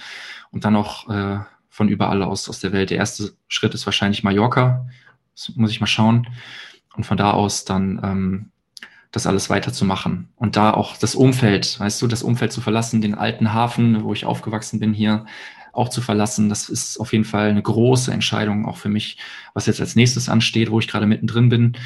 [0.51, 1.39] und dann auch äh,
[1.71, 2.91] von überall aus aus der Welt.
[2.91, 4.87] Der erste Schritt ist wahrscheinlich Mallorca,
[5.35, 6.29] das muss ich mal schauen.
[6.97, 8.51] Und von da aus dann ähm,
[9.14, 10.28] das alles weiterzumachen.
[10.36, 14.12] Und da auch das Umfeld, weißt du, das Umfeld zu verlassen, den alten Hafen, wo
[14.12, 15.26] ich aufgewachsen bin hier,
[15.72, 19.18] auch zu verlassen, das ist auf jeden Fall eine große Entscheidung, auch für mich,
[19.55, 21.76] was jetzt als nächstes ansteht, wo ich gerade mittendrin bin.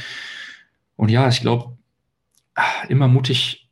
[0.97, 1.77] Und ja, ich glaube,
[2.89, 3.69] immer mutig,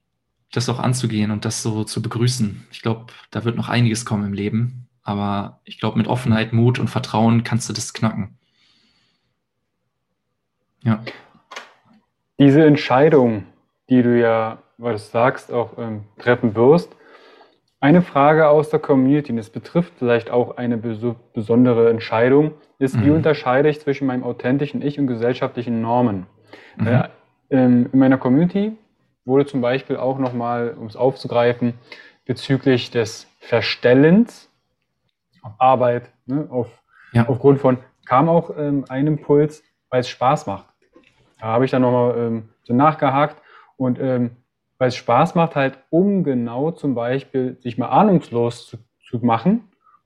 [0.53, 2.67] das auch anzugehen und das so zu begrüßen.
[2.71, 4.87] Ich glaube, da wird noch einiges kommen im Leben.
[5.03, 8.39] Aber ich glaube, mit Offenheit, Mut und Vertrauen kannst du das knacken.
[10.83, 11.03] Ja
[12.39, 13.45] diese Entscheidung,
[13.89, 16.95] die du ja, was du sagst, auch ähm, treffen wirst,
[17.81, 23.05] eine Frage aus der Community, und es betrifft vielleicht auch eine besondere Entscheidung, ist, mhm.
[23.05, 26.27] wie unterscheide ich zwischen meinem authentischen Ich und gesellschaftlichen Normen?
[26.77, 26.87] Mhm.
[26.87, 27.09] Äh,
[27.51, 28.77] ähm, in meiner Community
[29.25, 31.75] wurde zum Beispiel auch nochmal, um es aufzugreifen,
[32.25, 34.51] bezüglich des Verstellens
[35.43, 36.69] auf Arbeit, ne, auf,
[37.13, 37.29] ja.
[37.29, 40.67] aufgrund von, kam auch ähm, ein Impuls, weil es Spaß macht.
[41.47, 43.41] Da habe ich dann nochmal ähm, so nachgehakt
[43.77, 44.33] und ähm,
[44.79, 49.63] weil es Spaß macht, halt, um genau zum Beispiel sich mal ahnungslos zu, zu machen,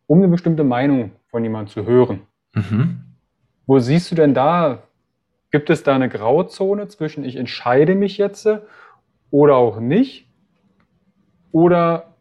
[0.07, 2.27] um eine bestimmte Meinung von jemandem zu hören.
[2.53, 3.17] Mhm.
[3.67, 4.83] Wo siehst du denn da,
[5.51, 8.47] gibt es da eine Grauzone zwischen ich entscheide mich jetzt
[9.31, 10.29] oder auch nicht?
[11.53, 12.17] Oder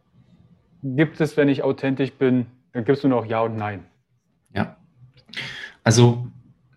[0.82, 3.84] gibt es, wenn ich authentisch bin, dann gibst du noch Ja und Nein?
[4.54, 4.78] Ja.
[5.84, 6.26] Also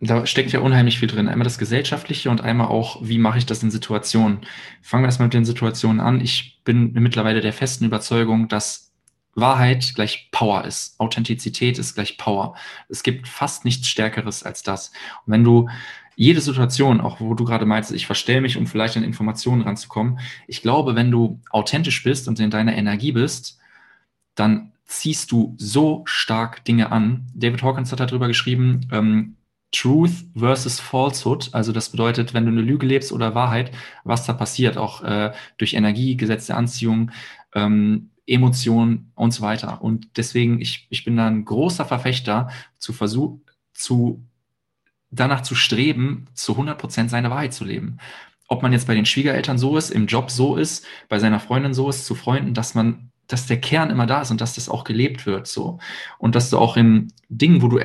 [0.07, 1.27] da steckt ja unheimlich viel drin.
[1.27, 4.39] Einmal das Gesellschaftliche und einmal auch, wie mache ich das in Situationen.
[4.81, 6.21] Fangen wir erstmal mit den Situationen an.
[6.21, 8.91] Ich bin mittlerweile der festen Überzeugung, dass
[9.35, 10.99] Wahrheit gleich Power ist.
[10.99, 12.55] Authentizität ist gleich Power.
[12.89, 14.89] Es gibt fast nichts Stärkeres als das.
[15.25, 15.69] Und wenn du
[16.15, 20.19] jede Situation, auch wo du gerade meinst, ich verstelle mich, um vielleicht an Informationen ranzukommen,
[20.47, 23.59] ich glaube, wenn du authentisch bist und in deiner Energie bist,
[24.35, 27.27] dann ziehst du so stark Dinge an.
[27.33, 29.37] David Hawkins hat darüber geschrieben, ähm,
[29.73, 31.49] Truth versus Falsehood.
[31.51, 33.71] Also das bedeutet, wenn du eine Lüge lebst oder Wahrheit,
[34.03, 37.11] was da passiert, auch äh, durch Energie, Gesetz der Anziehung,
[37.53, 39.81] ähm, Emotionen und so weiter.
[39.81, 43.41] Und deswegen, ich, ich bin da ein großer Verfechter zu versuchen,
[43.73, 44.23] zu
[45.11, 47.97] danach zu streben, zu 100 Prozent seine Wahrheit zu leben.
[48.47, 51.73] Ob man jetzt bei den Schwiegereltern so ist, im Job so ist, bei seiner Freundin
[51.73, 54.69] so ist, zu Freunden, dass man, dass der Kern immer da ist und dass das
[54.69, 55.79] auch gelebt wird, so.
[56.17, 57.79] Und dass du auch in Dingen, wo du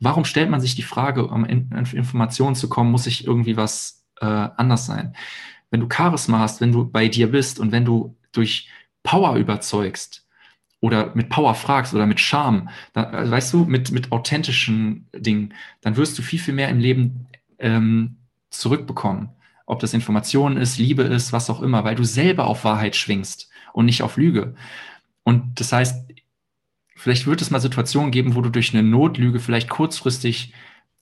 [0.00, 3.56] Warum stellt man sich die Frage, um in, in Informationen zu kommen, muss ich irgendwie
[3.56, 5.14] was äh, anders sein?
[5.70, 8.68] Wenn du Charisma hast, wenn du bei dir bist und wenn du durch
[9.02, 10.26] Power überzeugst
[10.80, 15.54] oder mit Power fragst oder mit Charme, dann, also weißt du, mit, mit authentischen Dingen,
[15.80, 17.26] dann wirst du viel, viel mehr im Leben
[17.58, 18.16] ähm,
[18.50, 19.30] zurückbekommen.
[19.66, 23.50] Ob das Information ist, Liebe ist, was auch immer, weil du selber auf Wahrheit schwingst
[23.72, 24.54] und nicht auf Lüge.
[25.22, 26.04] Und das heißt,
[26.96, 30.52] Vielleicht wird es mal Situationen geben, wo du durch eine Notlüge vielleicht kurzfristig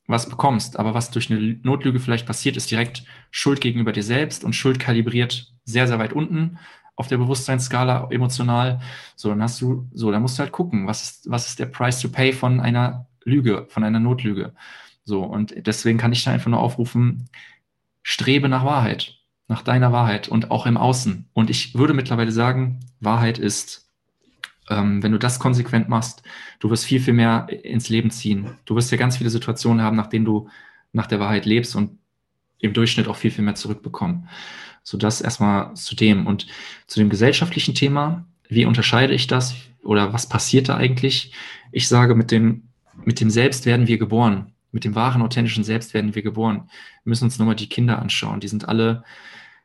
[0.07, 0.79] was bekommst.
[0.79, 4.79] Aber was durch eine Notlüge vielleicht passiert, ist direkt Schuld gegenüber dir selbst und Schuld
[4.81, 6.59] kalibriert sehr, sehr weit unten.
[6.97, 8.81] auf der Bewusstseinsskala emotional.
[9.17, 11.67] So, dann hast du, so, dann musst du halt gucken, was ist, was ist der
[11.67, 14.53] Price to pay von einer Lüge, von einer Notlüge.
[15.05, 17.29] So, und deswegen kann ich da einfach nur aufrufen,
[18.03, 19.17] strebe nach Wahrheit,
[19.49, 21.29] nach deiner Wahrheit und auch im Außen.
[21.33, 23.92] Und ich würde mittlerweile sagen, Wahrheit ist,
[24.71, 26.23] ähm, wenn du das konsequent machst,
[26.61, 28.57] du wirst viel, viel mehr ins Leben ziehen.
[28.65, 30.49] Du wirst ja ganz viele Situationen haben, nach denen du
[30.93, 31.99] nach der Wahrheit lebst und
[32.59, 34.29] im Durchschnitt auch viel, viel mehr zurückbekommen.
[34.83, 36.27] So das erstmal zu dem.
[36.27, 36.47] Und
[36.87, 41.33] zu dem gesellschaftlichen Thema, wie unterscheide ich das oder was passiert da eigentlich?
[41.73, 42.69] Ich sage, mit dem,
[43.05, 44.53] mit dem Selbst werden wir geboren.
[44.71, 46.69] Mit dem wahren, authentischen Selbst werden wir geboren.
[47.05, 48.41] Wir müssen uns nur mal die Kinder anschauen.
[48.41, 49.05] Die sind alle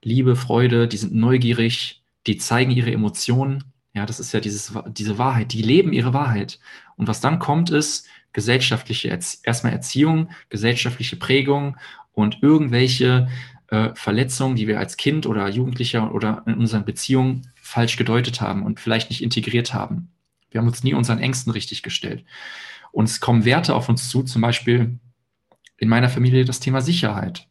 [0.03, 3.63] Liebe, Freude, die sind neugierig, die zeigen ihre Emotionen.
[3.97, 5.53] Ja, das ist ja dieses, diese Wahrheit.
[5.53, 6.59] Die leben ihre Wahrheit.
[6.97, 11.77] Und was dann kommt, ist gesellschaftliche, erstmal Erziehung, gesellschaftliche Prägung
[12.13, 13.27] und irgendwelche
[13.69, 18.67] äh, Verletzungen, die wir als Kind oder Jugendlicher oder in unseren Beziehungen falsch gedeutet haben
[18.67, 20.11] und vielleicht nicht integriert haben.
[20.51, 22.23] Wir haben uns nie unseren Ängsten richtig gestellt.
[22.91, 24.99] Und es kommen Werte auf uns zu, zum Beispiel
[25.77, 27.47] in meiner Familie das Thema Sicherheit.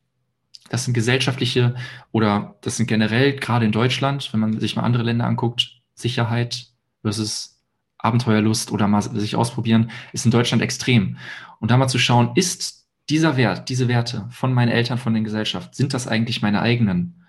[0.71, 1.75] Das sind gesellschaftliche
[2.13, 6.69] oder das sind generell gerade in Deutschland, wenn man sich mal andere Länder anguckt, Sicherheit
[7.03, 7.61] versus
[7.99, 11.17] Abenteuerlust oder mal sich ausprobieren, ist in Deutschland extrem.
[11.59, 15.23] Und da mal zu schauen, ist dieser Wert, diese Werte von meinen Eltern, von der
[15.23, 17.25] Gesellschaft, sind das eigentlich meine eigenen?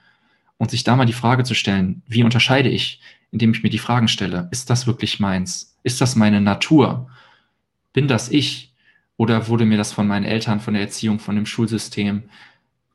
[0.58, 3.00] Und sich da mal die Frage zu stellen, wie unterscheide ich,
[3.32, 5.76] indem ich mir die Fragen stelle, ist das wirklich meins?
[5.84, 7.10] Ist das meine Natur?
[7.98, 8.76] bin das ich?
[9.18, 12.30] Oder wurde mir das von meinen Eltern, von der Erziehung, von dem Schulsystem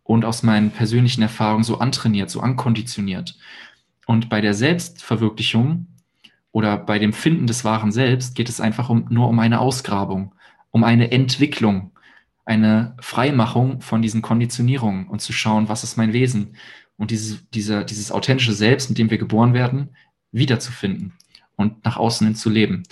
[0.05, 3.37] und aus meinen persönlichen Erfahrungen so antrainiert, so ankonditioniert?
[4.13, 5.87] Und bei der Selbstverwirklichung
[6.51, 10.35] oder bei dem Finden des wahren Selbst geht es einfach um, nur um eine Ausgrabung,
[10.71, 11.93] um eine Entwicklung,
[12.45, 16.57] eine Freimachung von diesen Konditionierungen und zu schauen, was ist mein Wesen
[16.99, 19.97] und dieses, dieser, dieses authentische Selbst, mit dem wir geboren werden,
[20.31, 21.15] wiederzufinden
[21.57, 22.83] und nach außen hin zu leben.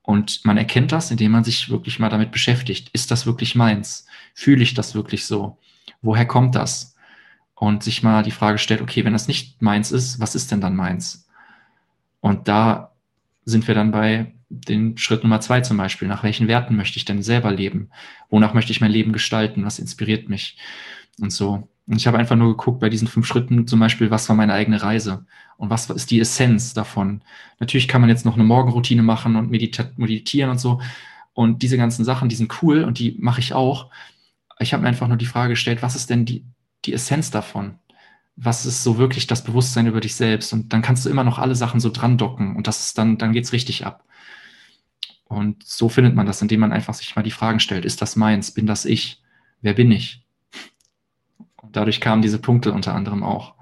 [0.00, 2.88] Und man erkennt das, indem man sich wirklich mal damit beschäftigt.
[2.94, 4.06] Ist das wirklich meins?
[4.32, 5.58] Fühle ich das wirklich so?
[6.00, 6.91] Woher kommt das?
[7.62, 10.60] Und sich mal die Frage stellt, okay, wenn das nicht meins ist, was ist denn
[10.60, 11.28] dann meins?
[12.18, 12.90] Und da
[13.44, 16.08] sind wir dann bei den Schritt Nummer zwei zum Beispiel.
[16.08, 17.90] Nach welchen Werten möchte ich denn selber leben?
[18.30, 19.64] Wonach möchte ich mein Leben gestalten?
[19.64, 20.58] Was inspiriert mich?
[21.20, 21.68] Und so.
[21.86, 24.54] Und ich habe einfach nur geguckt bei diesen fünf Schritten zum Beispiel, was war meine
[24.54, 25.24] eigene Reise
[25.56, 27.22] und was ist die Essenz davon.
[27.60, 30.80] Natürlich kann man jetzt noch eine Morgenroutine machen und meditieren und so.
[31.32, 33.88] Und diese ganzen Sachen, die sind cool und die mache ich auch.
[34.58, 36.44] Ich habe mir einfach nur die Frage gestellt, was ist denn die,
[36.84, 37.78] die Essenz davon?
[38.36, 40.52] Was ist so wirklich das Bewusstsein über dich selbst?
[40.52, 43.18] Und dann kannst du immer noch alle Sachen so dran docken und das ist dann,
[43.18, 44.04] dann geht's richtig ab.
[45.24, 48.16] Und so findet man das, indem man einfach sich mal die Fragen stellt, ist das
[48.16, 48.52] meins?
[48.52, 49.22] Bin das ich?
[49.60, 50.22] Wer bin ich?
[51.72, 53.54] dadurch kamen diese Punkte unter anderem auch,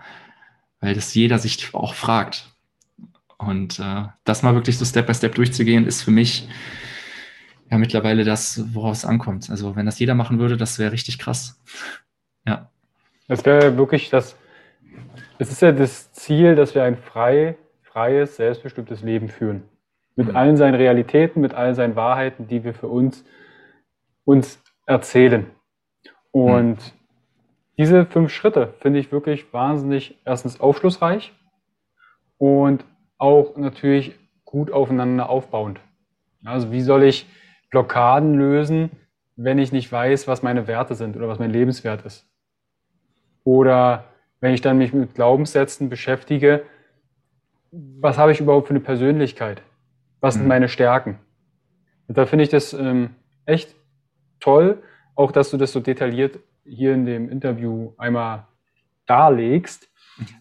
[0.80, 2.54] weil das jeder sich auch fragt.
[3.38, 6.48] Und äh, das mal wirklich so Step by Step durchzugehen, ist für mich
[7.70, 9.48] ja mittlerweile das, worauf es ankommt.
[9.48, 11.58] Also wenn das jeder machen würde, das wäre richtig krass.
[12.46, 12.69] Ja.
[13.30, 14.36] Das wäre wirklich das,
[15.38, 19.62] es ist ja das Ziel, dass wir ein frei, freies, selbstbestimmtes Leben führen.
[20.16, 20.36] Mit mhm.
[20.36, 23.24] allen seinen Realitäten, mit allen seinen Wahrheiten, die wir für uns,
[24.24, 25.46] uns erzählen.
[26.32, 27.00] Und mhm
[27.80, 31.32] diese fünf Schritte finde ich wirklich wahnsinnig erstens aufschlussreich
[32.36, 32.84] und
[33.16, 35.80] auch natürlich gut aufeinander aufbauend.
[36.44, 37.26] Also wie soll ich
[37.70, 38.90] Blockaden lösen,
[39.34, 42.29] wenn ich nicht weiß, was meine Werte sind oder was mein Lebenswert ist?
[43.44, 44.04] Oder
[44.40, 46.62] wenn ich dann mich mit Glaubenssätzen beschäftige,
[47.70, 49.62] was habe ich überhaupt für eine Persönlichkeit?
[50.20, 50.48] Was sind mhm.
[50.48, 51.18] meine Stärken?
[52.08, 53.10] Und da finde ich das ähm,
[53.46, 53.74] echt
[54.40, 54.82] toll,
[55.14, 58.46] auch dass du das so detailliert hier in dem Interview einmal
[59.06, 59.88] darlegst.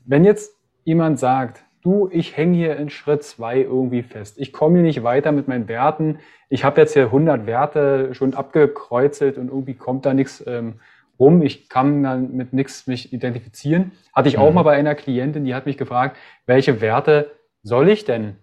[0.06, 4.76] Wenn jetzt jemand sagt, du, ich hänge hier in Schritt zwei irgendwie fest, ich komme
[4.76, 6.20] hier nicht weiter mit meinen Werten,
[6.50, 10.80] ich habe jetzt hier 100 Werte schon abgekreuzelt und irgendwie kommt da nichts ähm,
[11.20, 13.92] rum, ich kann dann mit nichts mich identifizieren.
[14.14, 14.56] Hatte ich auch mhm.
[14.56, 18.38] mal bei einer Klientin, die hat mich gefragt, welche Werte soll ich denn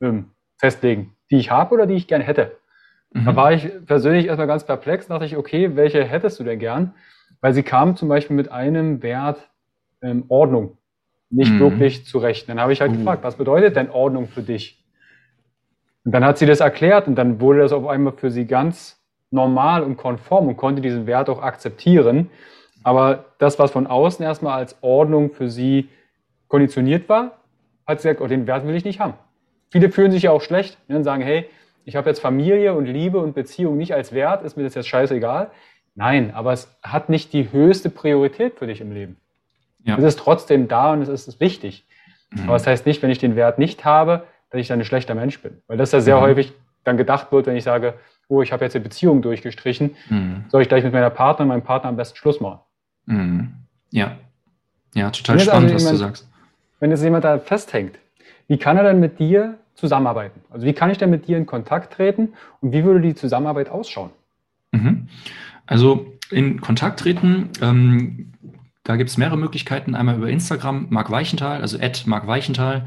[0.00, 2.56] ähm, festlegen, die ich habe oder die ich gern hätte?
[3.12, 3.24] Mhm.
[3.26, 6.94] Da war ich persönlich erstmal ganz perplex, dachte ich, okay, welche hättest du denn gern?
[7.40, 9.50] Weil sie kam zum Beispiel mit einem Wert
[10.00, 10.78] ähm, Ordnung
[11.30, 11.60] nicht mhm.
[11.60, 12.48] wirklich zurecht.
[12.48, 12.96] Dann habe ich halt uh.
[12.96, 14.84] gefragt, was bedeutet denn Ordnung für dich?
[16.04, 19.01] Und dann hat sie das erklärt und dann wurde das auf einmal für sie ganz
[19.32, 22.30] normal und konform und konnte diesen Wert auch akzeptieren.
[22.84, 25.88] Aber das, was von außen erstmal als Ordnung für sie
[26.48, 27.38] konditioniert war,
[27.86, 29.14] hat sie gesagt, oh, den Wert will ich nicht haben.
[29.70, 31.48] Viele fühlen sich ja auch schlecht ne, und sagen, hey,
[31.84, 34.88] ich habe jetzt Familie und Liebe und Beziehung nicht als Wert, ist mir das jetzt
[34.88, 35.50] scheißegal.
[35.94, 39.16] Nein, aber es hat nicht die höchste Priorität für dich im Leben.
[39.84, 39.96] Ja.
[39.96, 41.86] Es ist trotzdem da und es ist wichtig.
[42.30, 42.44] Mhm.
[42.44, 45.14] Aber das heißt nicht, wenn ich den Wert nicht habe, dass ich dann ein schlechter
[45.14, 45.62] Mensch bin.
[45.66, 46.22] Weil das ja sehr mhm.
[46.22, 46.52] häufig
[46.84, 47.94] dann gedacht wird, wenn ich sage,
[48.28, 50.44] oh, ich habe jetzt eine Beziehung durchgestrichen, mhm.
[50.48, 52.60] soll ich gleich mit meiner Partnerin, meinem Partner am besten Schluss machen.
[53.06, 53.52] Mhm.
[53.90, 54.16] Ja.
[54.94, 56.28] Ja, total spannend, also jemand, was du sagst.
[56.80, 57.98] Wenn jetzt jemand da festhängt,
[58.48, 60.40] wie kann er denn mit dir zusammenarbeiten?
[60.50, 63.70] Also wie kann ich denn mit dir in Kontakt treten und wie würde die Zusammenarbeit
[63.70, 64.10] ausschauen?
[64.72, 65.08] Mhm.
[65.66, 68.32] Also in Kontakt treten, ähm,
[68.84, 69.94] da gibt es mehrere Möglichkeiten.
[69.94, 72.86] Einmal über Instagram, Marc Weichenthal, also at Marc Weichenthal,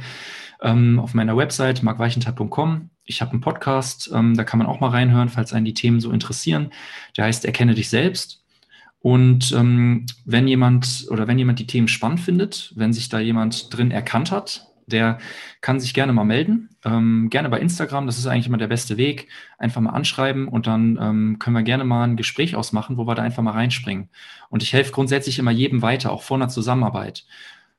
[0.61, 2.89] ähm, auf meiner Website markweichenthal.com.
[3.05, 5.99] Ich habe einen Podcast, ähm, da kann man auch mal reinhören, falls einen die Themen
[5.99, 6.71] so interessieren.
[7.17, 8.43] Der heißt Erkenne dich selbst.
[8.99, 13.75] Und ähm, wenn jemand oder wenn jemand die Themen spannend findet, wenn sich da jemand
[13.75, 15.19] drin erkannt hat, der
[15.61, 16.69] kann sich gerne mal melden.
[16.83, 19.27] Ähm, gerne bei Instagram, das ist eigentlich immer der beste Weg.
[19.59, 23.13] Einfach mal anschreiben und dann ähm, können wir gerne mal ein Gespräch ausmachen, wo wir
[23.15, 24.09] da einfach mal reinspringen.
[24.49, 27.25] Und ich helfe grundsätzlich immer jedem weiter, auch vor einer Zusammenarbeit.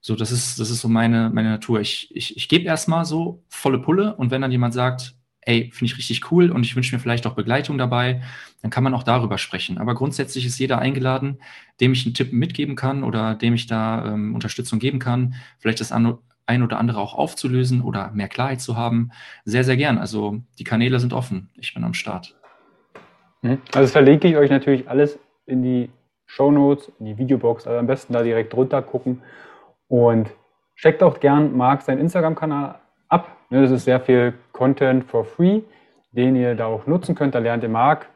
[0.01, 1.81] So, das ist, das ist so meine, meine Natur.
[1.81, 5.16] Ich, ich, ich gebe erstmal so volle Pulle und wenn dann jemand sagt,
[5.47, 8.21] ey, finde ich richtig cool und ich wünsche mir vielleicht auch Begleitung dabei,
[8.63, 9.79] dann kann man auch darüber sprechen.
[9.79, 11.41] Aber grundsätzlich ist jeder eingeladen,
[11.81, 15.81] dem ich einen Tipp mitgeben kann oder dem ich da ähm, Unterstützung geben kann, vielleicht
[15.81, 19.11] das ein oder andere auch aufzulösen oder mehr Klarheit zu haben.
[19.45, 19.99] Sehr, sehr gern.
[19.99, 21.49] Also die Kanäle sind offen.
[21.55, 22.35] Ich bin am Start.
[23.43, 23.59] Mhm.
[23.69, 25.91] Also das verlinke ich euch natürlich alles in die
[26.27, 27.69] Show Notes, in die Videobox.
[27.69, 29.23] Also am besten da direkt runter gucken.
[29.87, 30.29] Und
[30.75, 32.81] checkt auch gern Marc seinen Instagram-Kanal
[33.51, 35.63] das ist sehr viel Content for free,
[36.13, 37.35] den ihr da auch nutzen könnt.
[37.35, 38.07] Da lernt ihr Marc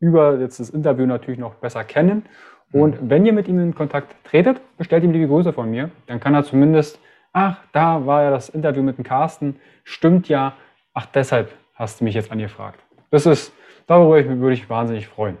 [0.00, 2.24] über jetzt das Interview natürlich noch besser kennen.
[2.72, 3.10] Und mhm.
[3.10, 5.90] wenn ihr mit ihm in Kontakt tretet, bestellt ihm liebe Grüße von mir.
[6.06, 6.98] Dann kann er zumindest
[7.34, 10.54] ach, da war ja das Interview mit dem Carsten, stimmt ja,
[10.94, 12.80] ach, deshalb hast du mich jetzt angefragt.
[13.10, 13.52] Das ist,
[13.86, 15.36] darüber würde ich wahnsinnig freuen.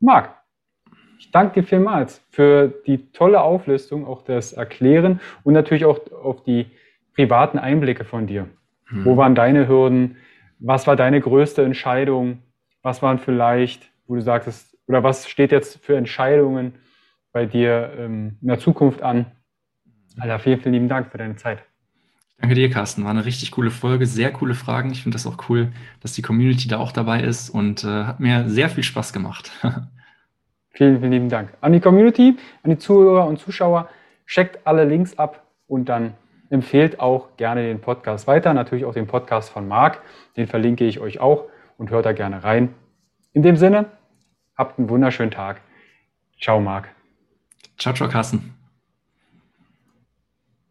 [0.00, 0.34] Marc,
[1.18, 6.42] ich danke dir vielmals für die tolle Auflistung, auch das Erklären und natürlich auch auf
[6.42, 6.66] die
[7.18, 8.46] privaten Einblicke von dir.
[8.86, 9.04] Hm.
[9.04, 10.18] Wo waren deine Hürden?
[10.60, 12.44] Was war deine größte Entscheidung?
[12.82, 16.76] Was waren vielleicht, wo du sagst, oder was steht jetzt für Entscheidungen
[17.32, 19.26] bei dir ähm, in der Zukunft an?
[20.20, 21.58] Alter, vielen, vielen lieben Dank für deine Zeit.
[22.40, 23.02] Danke dir, Carsten.
[23.02, 24.92] War eine richtig coole Folge, sehr coole Fragen.
[24.92, 28.20] Ich finde das auch cool, dass die Community da auch dabei ist und äh, hat
[28.20, 29.50] mir sehr viel Spaß gemacht.
[30.70, 31.52] vielen, vielen lieben Dank.
[31.62, 33.88] An die Community, an die Zuhörer und Zuschauer,
[34.24, 36.14] checkt alle Links ab und dann
[36.50, 38.54] empfehlt auch gerne den Podcast weiter.
[38.54, 40.02] Natürlich auch den Podcast von Marc,
[40.36, 41.44] den verlinke ich euch auch
[41.76, 42.74] und hört da gerne rein.
[43.32, 43.86] In dem Sinne,
[44.56, 45.60] habt einen wunderschönen Tag.
[46.40, 46.88] Ciao, Marc.
[47.78, 48.57] Ciao, ciao, Carsten.